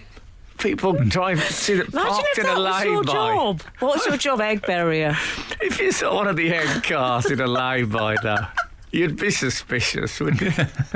[0.62, 3.12] People drive see the Imagine parked if in that a was your lay-by.
[3.14, 3.62] job.
[3.80, 5.18] What's your job, egg barrier?
[5.62, 8.48] If you saw one of the egg cars in a lay-by there,
[8.92, 10.52] you'd be suspicious, wouldn't you?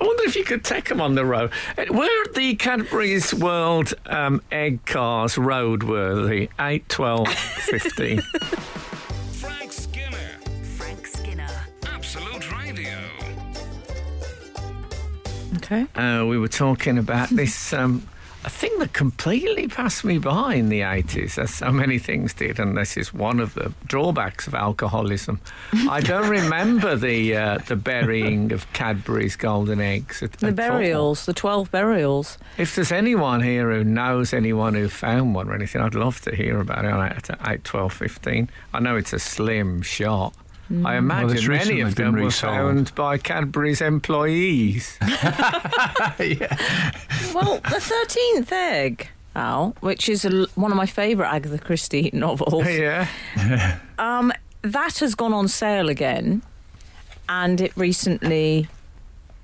[0.00, 1.50] I wonder if you could take them on the road.
[1.76, 6.48] Uh, Were the Cadbury's World um, egg cars roadworthy?
[6.60, 8.20] 8, 12, 15.
[15.70, 15.86] Okay.
[15.96, 18.08] uh, we were talking about this um,
[18.44, 22.60] a thing that completely passed me by in the 80s, as so many things did,
[22.60, 25.40] and this is one of the drawbacks of alcoholism.
[25.90, 30.22] I don't remember the uh, the burying of Cadbury's golden eggs.
[30.22, 30.56] At, The at all.
[30.56, 32.38] burials, the 12 burials.
[32.56, 36.34] If there's anyone here who knows anyone who found one or anything, I'd love to
[36.34, 38.50] hear about it on 8, 8 12, 15.
[38.72, 40.32] I know it's a slim shot.
[40.84, 42.54] I imagine it's many of them were resold.
[42.54, 44.98] found by Cadbury's employees.
[47.34, 47.78] Well, the
[48.40, 53.06] 13th egg, Al, which is a, one of my favourite Agatha Christie novels, yeah.
[53.98, 56.42] um, that has gone on sale again.
[57.28, 58.68] And it recently,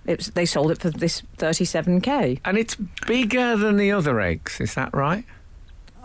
[0.06, 2.40] it was, they sold it for this 37k.
[2.44, 2.74] And it's
[3.06, 5.24] bigger than the other eggs, is that right?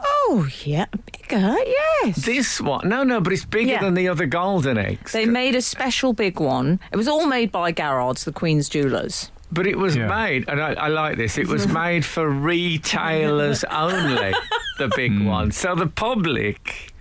[0.03, 1.55] Oh, yeah, bigger,
[2.03, 2.17] yes.
[2.25, 3.81] This one, no, no, but it's bigger Yeah.
[3.81, 5.11] than the other golden eggs.
[5.11, 6.79] They made a special big one.
[6.91, 9.31] It was all made by Garrard's, the Queen's Jewellers.
[9.51, 10.07] but it was Yeah.
[10.07, 11.37] made, and I, I like this.
[11.39, 14.31] It was made for retailers only.
[14.77, 16.93] The big one, so the public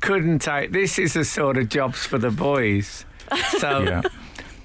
[0.00, 0.72] couldn't take.
[0.72, 3.04] This is a sort of jobs for the boys.
[3.58, 3.80] So.
[3.84, 4.02] Yeah.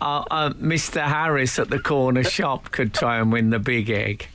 [0.01, 1.01] uh, uh, Mr.
[1.03, 4.27] Harris at the corner shop could try and win the big egg.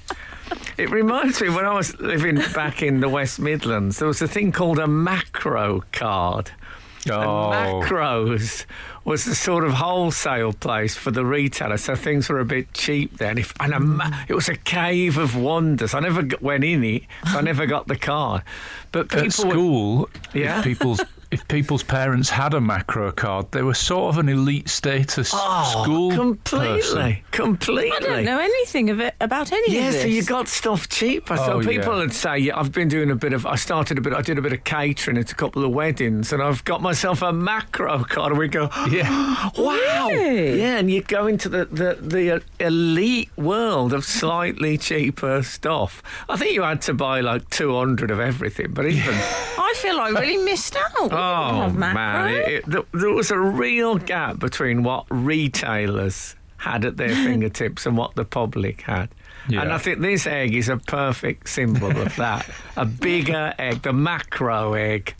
[0.77, 4.29] It reminds me when I was living back in the West Midlands, there was a
[4.29, 6.51] thing called a Makro card.
[7.11, 7.51] Oh.
[7.53, 8.67] And Makros
[9.05, 13.17] was the sort of wholesale place for the retailer, so things were a bit cheap
[13.19, 13.39] then.
[13.39, 13.97] If, and a mm.
[13.97, 15.95] ma- it was a cave of wonders.
[15.95, 18.43] I never went in it, so I never got the card.
[18.93, 20.59] But people At were- school, Yeah.
[20.59, 21.01] if people's
[21.31, 25.83] if people's parents had a Makro card, they were sort of an elite status oh,
[25.83, 27.17] school completely, person.
[27.31, 27.93] completely.
[27.97, 30.03] I don't know anything of it about any Yeah, of this.
[30.03, 31.37] so you got stuff cheaper.
[31.37, 31.99] So Oh, people yeah.
[32.01, 34.39] would say, yeah, I've been doing a bit of, I started a bit, I did
[34.39, 38.09] a bit of catering at a couple of weddings and I've got myself a Makro
[38.09, 38.33] card.
[38.33, 39.51] And we go, Yeah.
[39.57, 40.09] wow.
[40.09, 40.61] Really?
[40.61, 46.03] Yeah, and you go into the, the, the uh, elite world of slightly cheaper stuff.
[46.29, 50.09] I think you had to buy like 200 of everything, but even, I feel I
[50.11, 51.13] really missed out.
[51.21, 52.33] We didn't oh have man, Makro.
[52.33, 57.87] it, it, there, there was a real gap between what retailers had at their fingertips
[57.87, 59.11] and what the public had.
[59.49, 62.49] And I think this egg is a perfect symbol of that.
[62.77, 65.15] a bigger egg, the Makro egg,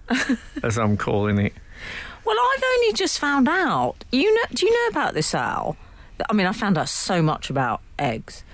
[0.63, 1.53] as I'm calling it.
[2.25, 4.05] Well, I've only just found out.
[4.13, 4.43] You know?
[4.53, 5.77] Do you know about this, Al?
[6.29, 8.45] I mean, I found out so much about eggs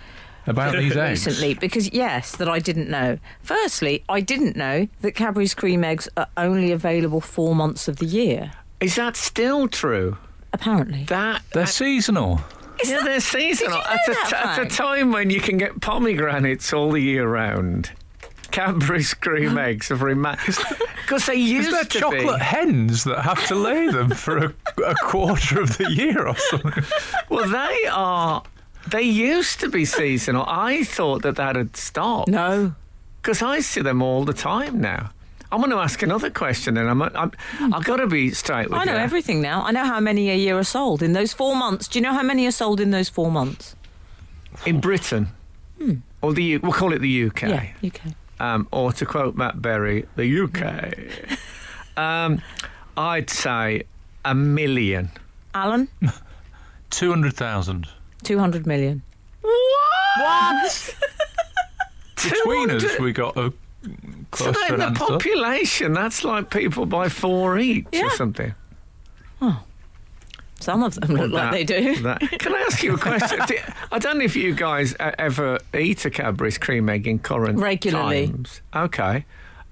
[0.46, 1.26] About these eggs.
[1.26, 3.18] recently because yes, that I didn't know.
[3.42, 8.06] Firstly, I didn't know that Cadbury's cream eggs are only available four months of the
[8.06, 8.52] year.
[8.80, 10.18] Is that still true?
[10.52, 12.40] Apparently, That They're seasonal.
[12.84, 13.72] yeah, they're seasonal.
[13.72, 14.72] you know at, a, that, t- at a Frank?
[14.72, 17.90] time when you can get pomegranates all the year round.
[18.52, 20.38] Cadbury's cream eggs have remained
[21.02, 22.44] because they Is used there to chocolate be.
[22.44, 24.54] hens that have to lay them for a,
[24.86, 26.84] a quarter of the year or something?
[27.28, 28.42] Well, they are.
[28.90, 30.44] They used to be seasonal.
[30.46, 32.28] I thought that that had stopped.
[32.28, 32.74] no.
[33.22, 35.10] Because I see them all the time now.
[35.50, 37.32] I'm going to ask another question, and I'm, I'm
[37.72, 38.78] I've got to be straight with you.
[38.80, 38.98] I know you.
[38.98, 39.62] everything now.
[39.62, 41.88] I know how many a year are sold in those four months.
[41.88, 43.74] Do you know how many are sold in those four months?
[44.64, 45.26] In Britain,
[46.22, 47.48] or the U- we'll call it the UK, Hmm.
[47.48, 48.00] Yeah, UK.
[48.38, 51.36] um, or to quote Matt Berry, the UK.
[52.00, 52.40] um,
[52.96, 53.82] I'd say
[54.24, 55.10] a million.
[55.54, 55.88] Alun,
[56.90, 57.88] 200,000.
[58.26, 59.02] Two hundred million.
[59.42, 60.94] What?
[62.22, 63.52] Between us, we got a
[64.34, 65.04] So close to an the answer.
[65.04, 68.06] population, that's like people by four each Yeah.
[68.06, 68.54] or something.
[69.40, 69.62] Oh.
[70.58, 71.96] Some of them look like That- they do.
[72.02, 73.38] that- Can I ask you a question?
[73.46, 73.58] Do-
[73.92, 77.58] I don't know if you guys uh, ever eat a Cadbury's cream egg in current
[77.58, 78.28] Regularly.
[78.28, 78.62] times.
[78.74, 79.24] Okay.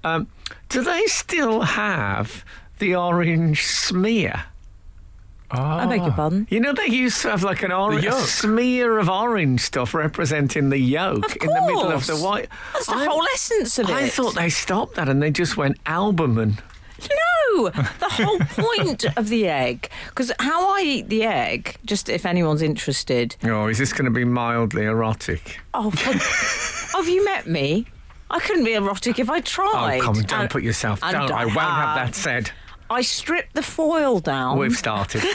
[0.03, 0.27] Um,
[0.69, 2.45] do they still have
[2.77, 4.43] the orange smear?
[5.51, 5.79] Ah.
[5.79, 6.47] I beg your pardon.
[6.49, 10.77] You know, they used to have like an orange smear of orange stuff representing the
[10.79, 12.49] yolk in the middle of the white.
[12.73, 13.93] That's the I- whole essence of it.
[13.95, 16.57] I thought they stopped that and they just went albumin.
[16.99, 19.89] No, the whole point of the egg.
[20.09, 23.35] Because how I eat the egg, just if anyone's interested.
[23.43, 25.59] Oh, is this going to be mildly erotic?
[25.73, 27.85] Oh, for, have you met me?
[28.31, 29.99] I couldn't be erotic if I tried.
[29.99, 31.31] Oh, come on, don't And- put yourself down.
[31.31, 32.07] I I won't have have.
[32.07, 32.51] that said.
[32.89, 34.57] I stripped the foil down.
[34.59, 35.23] We've started.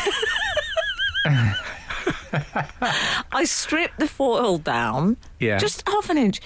[3.33, 5.59] I stripped the foil down, Yeah.
[5.59, 6.41] just half an inch.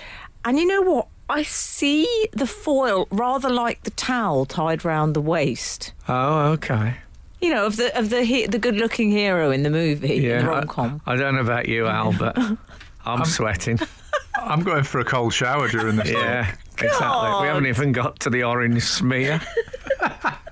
[0.44, 1.08] And you know what?
[1.28, 5.92] I see the foil rather like the towel tied round the waist.
[6.08, 6.96] Oh, okay.
[7.40, 10.42] You know, of the of the he, the good-looking hero in the movie, Yeah.
[10.42, 11.00] the I- rom com.
[11.06, 12.36] I, don't know about you, Al, but
[13.06, 13.78] I'm sweating.
[14.36, 16.10] I'm going for a cold shower during this.
[16.10, 17.40] Yeah, exactly.
[17.42, 19.40] We haven't even got to the orange smear.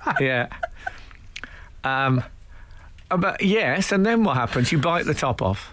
[0.19, 0.47] yeah.
[1.83, 2.23] Um,
[3.09, 4.71] but yes, and then what happens?
[4.71, 5.71] You bite the top off.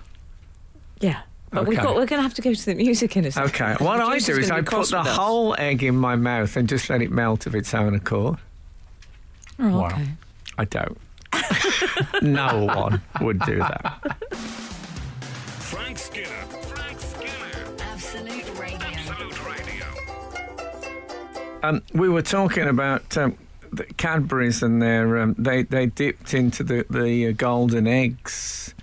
[1.01, 1.21] Yeah.
[1.53, 3.51] But we've got, we're going to have to go to the music in a second.
[3.51, 3.75] Okay.
[3.85, 5.17] What I do is gonna I put the us.
[5.17, 8.39] whole egg in my mouth and just let it melt of its own accord.
[9.59, 9.87] Oh, Wow.
[9.87, 10.07] okay.
[10.59, 10.99] I don't.
[12.23, 14.17] no one would do that.
[15.59, 16.27] Frank Skinner.
[16.29, 17.75] Frank Skinner.
[17.81, 18.79] Absolute Radio.
[18.79, 19.87] Absolute Radio.
[21.63, 23.37] Um, we were talking about um,
[23.73, 28.75] the Cadbury's and their um, they they dipped into the the uh, golden eggs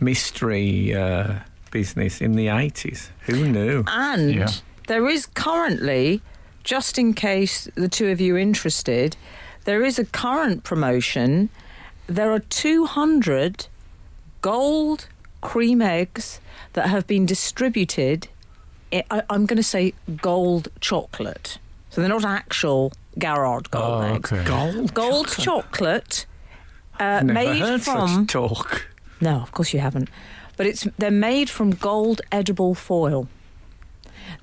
[0.00, 1.34] mystery uh,
[1.70, 3.10] business in the eighties.
[3.26, 3.84] Who knew?
[3.86, 4.50] And Yeah.
[4.86, 6.20] there is currently,
[6.64, 9.16] just in case the two of you are interested,
[9.64, 11.48] there is a current promotion.
[12.06, 13.66] There are 200
[14.42, 15.06] gold
[15.42, 16.40] cream eggs
[16.72, 18.28] that have been distributed.
[18.92, 21.58] I, I- I'm going to say gold chocolate.
[21.90, 24.32] So they're not actual Garrard gold Oh, eggs.
[24.32, 24.44] okay.
[24.44, 24.94] Gold.
[24.94, 26.26] Gold chocolate,
[26.98, 28.08] uh, Never made heard from.
[28.08, 28.86] such talk.
[29.20, 30.08] No, of course you haven't.
[30.56, 33.28] But it's they're made from gold edible foil.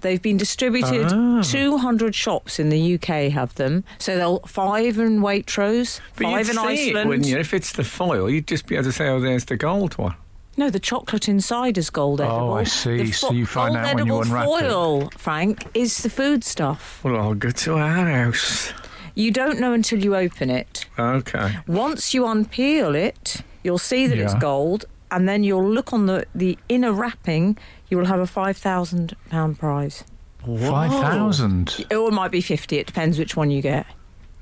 [0.01, 1.07] They've been distributed.
[1.11, 1.41] Ah.
[1.41, 3.83] 200 shops in the UK have them.
[3.99, 6.97] So they'll five in Waitrose, But five you'd in see Iceland.
[6.97, 7.37] it, wouldn't you?
[7.37, 10.15] If it's the foil, you'd just be able to say, "Oh, there's the gold one."
[10.57, 12.39] No, the chocolate inside is gold oh, edible.
[12.39, 12.53] Oh, edible.
[12.55, 12.97] I see.
[12.97, 14.47] The So you find out when you edible unwrap it.
[14.69, 16.99] foil, Frank, is the food stuff.
[17.03, 18.73] Well, I'll go to our house.
[19.13, 20.85] You don't know until you open it.
[20.97, 21.57] Okay.
[21.67, 26.25] Once you unpeel it, you'll see that it's gold, and then you'll look on the,
[26.35, 27.57] the inner wrapping.
[27.89, 30.03] You will have a five thousand pound prize.
[30.45, 31.85] Five thousand.
[31.91, 33.85] Or it might be 50, it depends which one you get.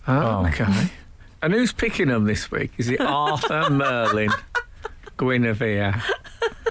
[0.08, 0.48] Oh, Oh.
[0.48, 0.90] okay.
[1.42, 2.72] and who's picking them this week?
[2.78, 4.30] Is it Arthur, Merlin,
[5.18, 6.02] Guinevere,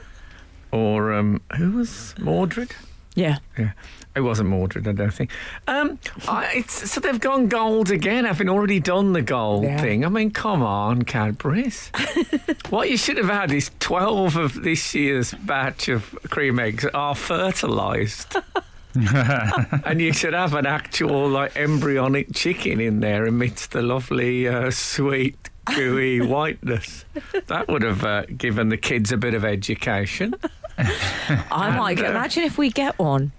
[0.72, 2.74] or um, who was Mordred?
[3.14, 3.38] Yeah.
[3.56, 3.70] Yeah,
[4.16, 5.30] it wasn't Mordred, I don't think.
[5.68, 9.80] Um, I, it's, so they've gone gold again, having already done the gold Yeah.
[9.80, 10.04] thing.
[10.04, 11.92] I mean, come on, Cadbury's.
[12.70, 17.14] what you should have had is 12 of this year's batch of cream eggs are
[17.14, 18.34] fertilised.
[18.94, 24.70] and you should have an actual, like, embryonic chicken in there amidst the lovely, uh,
[24.72, 27.04] sweet, gooey whiteness.
[27.46, 30.34] That would have uh, given the kids a bit of education.
[30.78, 33.32] I might get, uh, imagine if we get one.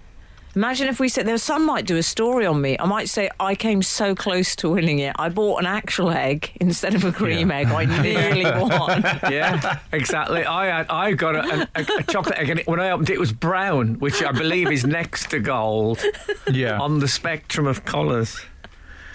[0.54, 2.78] Imagine if we said there some might do a story on me.
[2.80, 5.14] I might say I came so close to winning it.
[5.18, 7.66] I bought an actual egg instead of a cream egg.
[7.66, 9.02] I nearly won.
[9.30, 10.46] Yeah, exactly.
[10.46, 13.14] I had I got a, a, a chocolate egg, and it, when I opened it,
[13.16, 16.02] it was brown, which I believe is next to gold
[16.50, 16.78] Yeah.
[16.80, 18.40] on the spectrum of colours.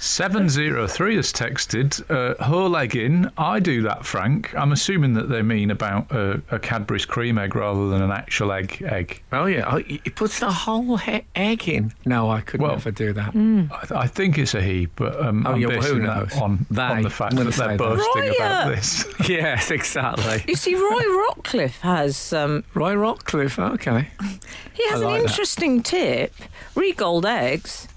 [0.02, 3.32] 703 has texted, uh, whole egg in.
[3.38, 4.52] I do that, Frank.
[4.56, 8.52] I'm assuming that they mean about a, a Cadbury's cream egg rather than an actual
[8.52, 9.22] egg egg.
[9.32, 11.93] Oh yeah, oh, he puts the whole he- egg in.
[12.06, 13.30] No, I could Well- never do that.
[13.36, 16.04] I, th- I think it's a he, but um, Oh, I'm yeah, well, who basing
[16.04, 16.30] knows?
[16.30, 16.82] that on, They.
[16.82, 18.70] on the fact that they're say boasting Right, about yeah.
[18.76, 19.06] this.
[19.30, 20.43] Yes, exactly.
[20.47, 23.60] You see, Roy Rockcliffe has um, Roy Rockcliffe.
[23.76, 24.08] Okay.
[24.74, 25.30] he has like an that.
[25.30, 26.34] interesting tip.
[26.74, 27.88] Re gold eggs.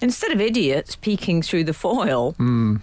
[0.00, 2.76] Instead of idiots peeking through the foil, Hmm.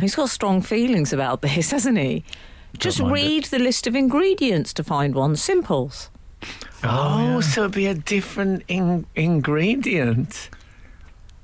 [0.00, 2.24] he's got strong feelings about this, hasn't he?
[2.78, 5.36] Just mind read the list of ingredients to find one.
[5.36, 6.10] Simples.
[6.84, 10.48] Oh, so it'd be a different in- ingredient.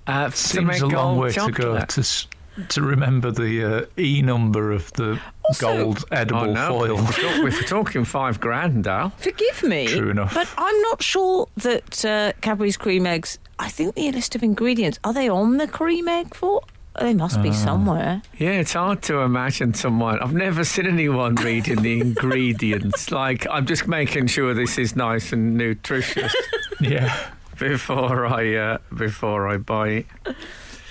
[0.07, 2.27] Uh, to Seems make a long gold way to go to
[2.71, 6.97] to remember the uh, E number of the Also- gold Oh, edible no, foil.
[6.97, 9.11] We're, talk- we're talking five grand, Al.
[9.19, 10.35] Forgive me, True enough.
[10.35, 13.39] but I'm not sure that uh, Cadbury's cream eggs.
[13.59, 16.63] I think the list of ingredients are they on the cream egg for?
[17.01, 18.23] They must be somewhere.
[18.39, 20.19] Yeah, it's hard to imagine someone.
[20.19, 23.11] I've never seen anyone reading the ingredients.
[23.19, 26.35] Like, I'm just making sure this is nice and nutritious
[26.81, 27.31] yeah.
[27.59, 30.07] before I uh, before I buy it.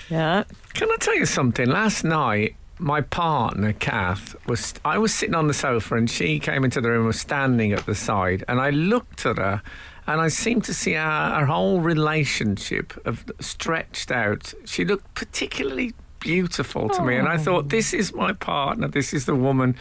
[0.08, 0.44] Yeah.
[0.74, 1.66] Can I tell you something?
[1.68, 4.74] Last night, my partner Kath was.
[4.84, 7.00] I was sitting on the sofa, and she came into the room.
[7.00, 9.62] and Was standing at the side, and I looked at her,
[10.08, 14.52] and I seemed to see our, our whole relationship of stretched out.
[14.64, 18.88] She looked particularly beautiful to me, and I thought, this is my partner.
[18.88, 19.76] This is the woman.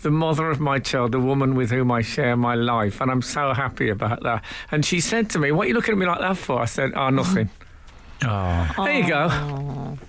[0.00, 3.22] The mother of my child, the woman with whom I share my life, and I'm
[3.22, 4.42] so happy about that.
[4.72, 6.64] And she said to me, "What are you looking at me like that for?" I
[6.64, 7.50] said, "Oh, nothing."
[8.24, 8.68] Oh.
[8.84, 9.26] There you go.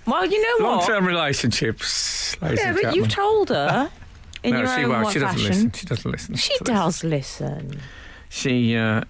[0.06, 0.76] Well, you know what?
[0.78, 3.04] Long-term relationships, ladies Yeah, and but gentlemen.
[3.04, 3.90] you've told her
[4.42, 5.04] in no, your she own won't.
[5.04, 5.50] what She doesn't fashion.
[5.52, 5.72] listen.
[5.72, 6.34] She doesn't listen.
[6.36, 6.74] She to this.
[6.74, 7.80] does listen.
[8.28, 9.02] She uh,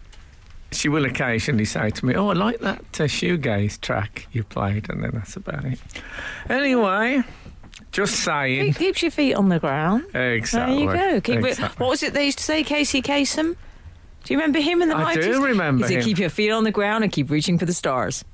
[0.74, 4.90] she will occasionally say to me, "Oh, I like that uh, shoegaze track you played,"
[4.90, 5.78] and then that's about it.
[6.48, 7.22] Anyway,
[7.92, 8.66] just saying.
[8.72, 10.04] Keep, keeps your feet on the ground.
[10.14, 10.86] Exactly.
[10.86, 11.20] There you go.
[11.20, 11.84] Keep exactly.
[11.84, 13.56] what was it they used to say, Casey Kasem?
[14.24, 15.22] Do you remember him in the I 90s?
[15.22, 16.04] do remember He said, him.
[16.06, 18.24] keep your feet on the ground and keep reaching for the stars.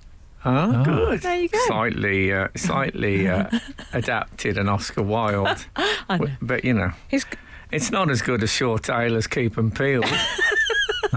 [0.45, 1.21] Oh, good.
[1.21, 1.59] There you go.
[1.67, 3.51] Slightly, uh, slightly uh,
[3.93, 5.67] adapted and Oscar Wilde,
[6.09, 6.27] I know.
[6.41, 7.27] but you know, He's,
[7.73, 10.03] it's not as good as Shaw Taylor's Keep and Peel.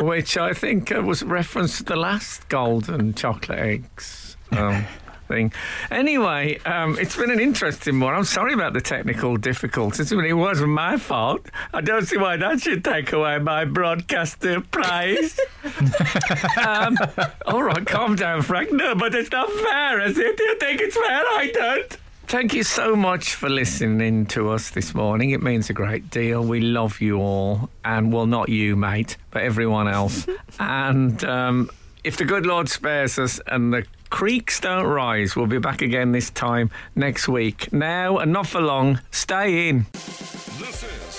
[0.00, 4.36] which I think uh, was reference to the last golden chocolate eggs.
[4.52, 4.86] Um,
[5.30, 5.52] Thing.
[5.92, 8.14] Anyway, um, it's been an interesting one.
[8.14, 10.10] I'm sorry about the technical difficulties.
[10.10, 11.48] but it wasn't my fault.
[11.72, 15.38] I don't see why that should take away my broadcaster prize.
[16.66, 16.98] um,
[17.46, 18.72] all right, calm down, Frank.
[18.72, 20.36] No, but it's not fair, is it?
[20.36, 21.22] You think it's fair?
[21.22, 21.96] I don't.
[22.30, 25.30] Thank you so much for listening to us this morning.
[25.30, 26.44] It means a great deal.
[26.44, 30.28] We love you all, and well, not you, mate, but everyone else.
[30.60, 31.70] and um,
[32.04, 36.12] if the good Lord spares us and the creeks don't rise, we'll be back again
[36.12, 37.72] this time next week.
[37.72, 39.86] Now, and not for long, stay in.
[39.92, 41.09] This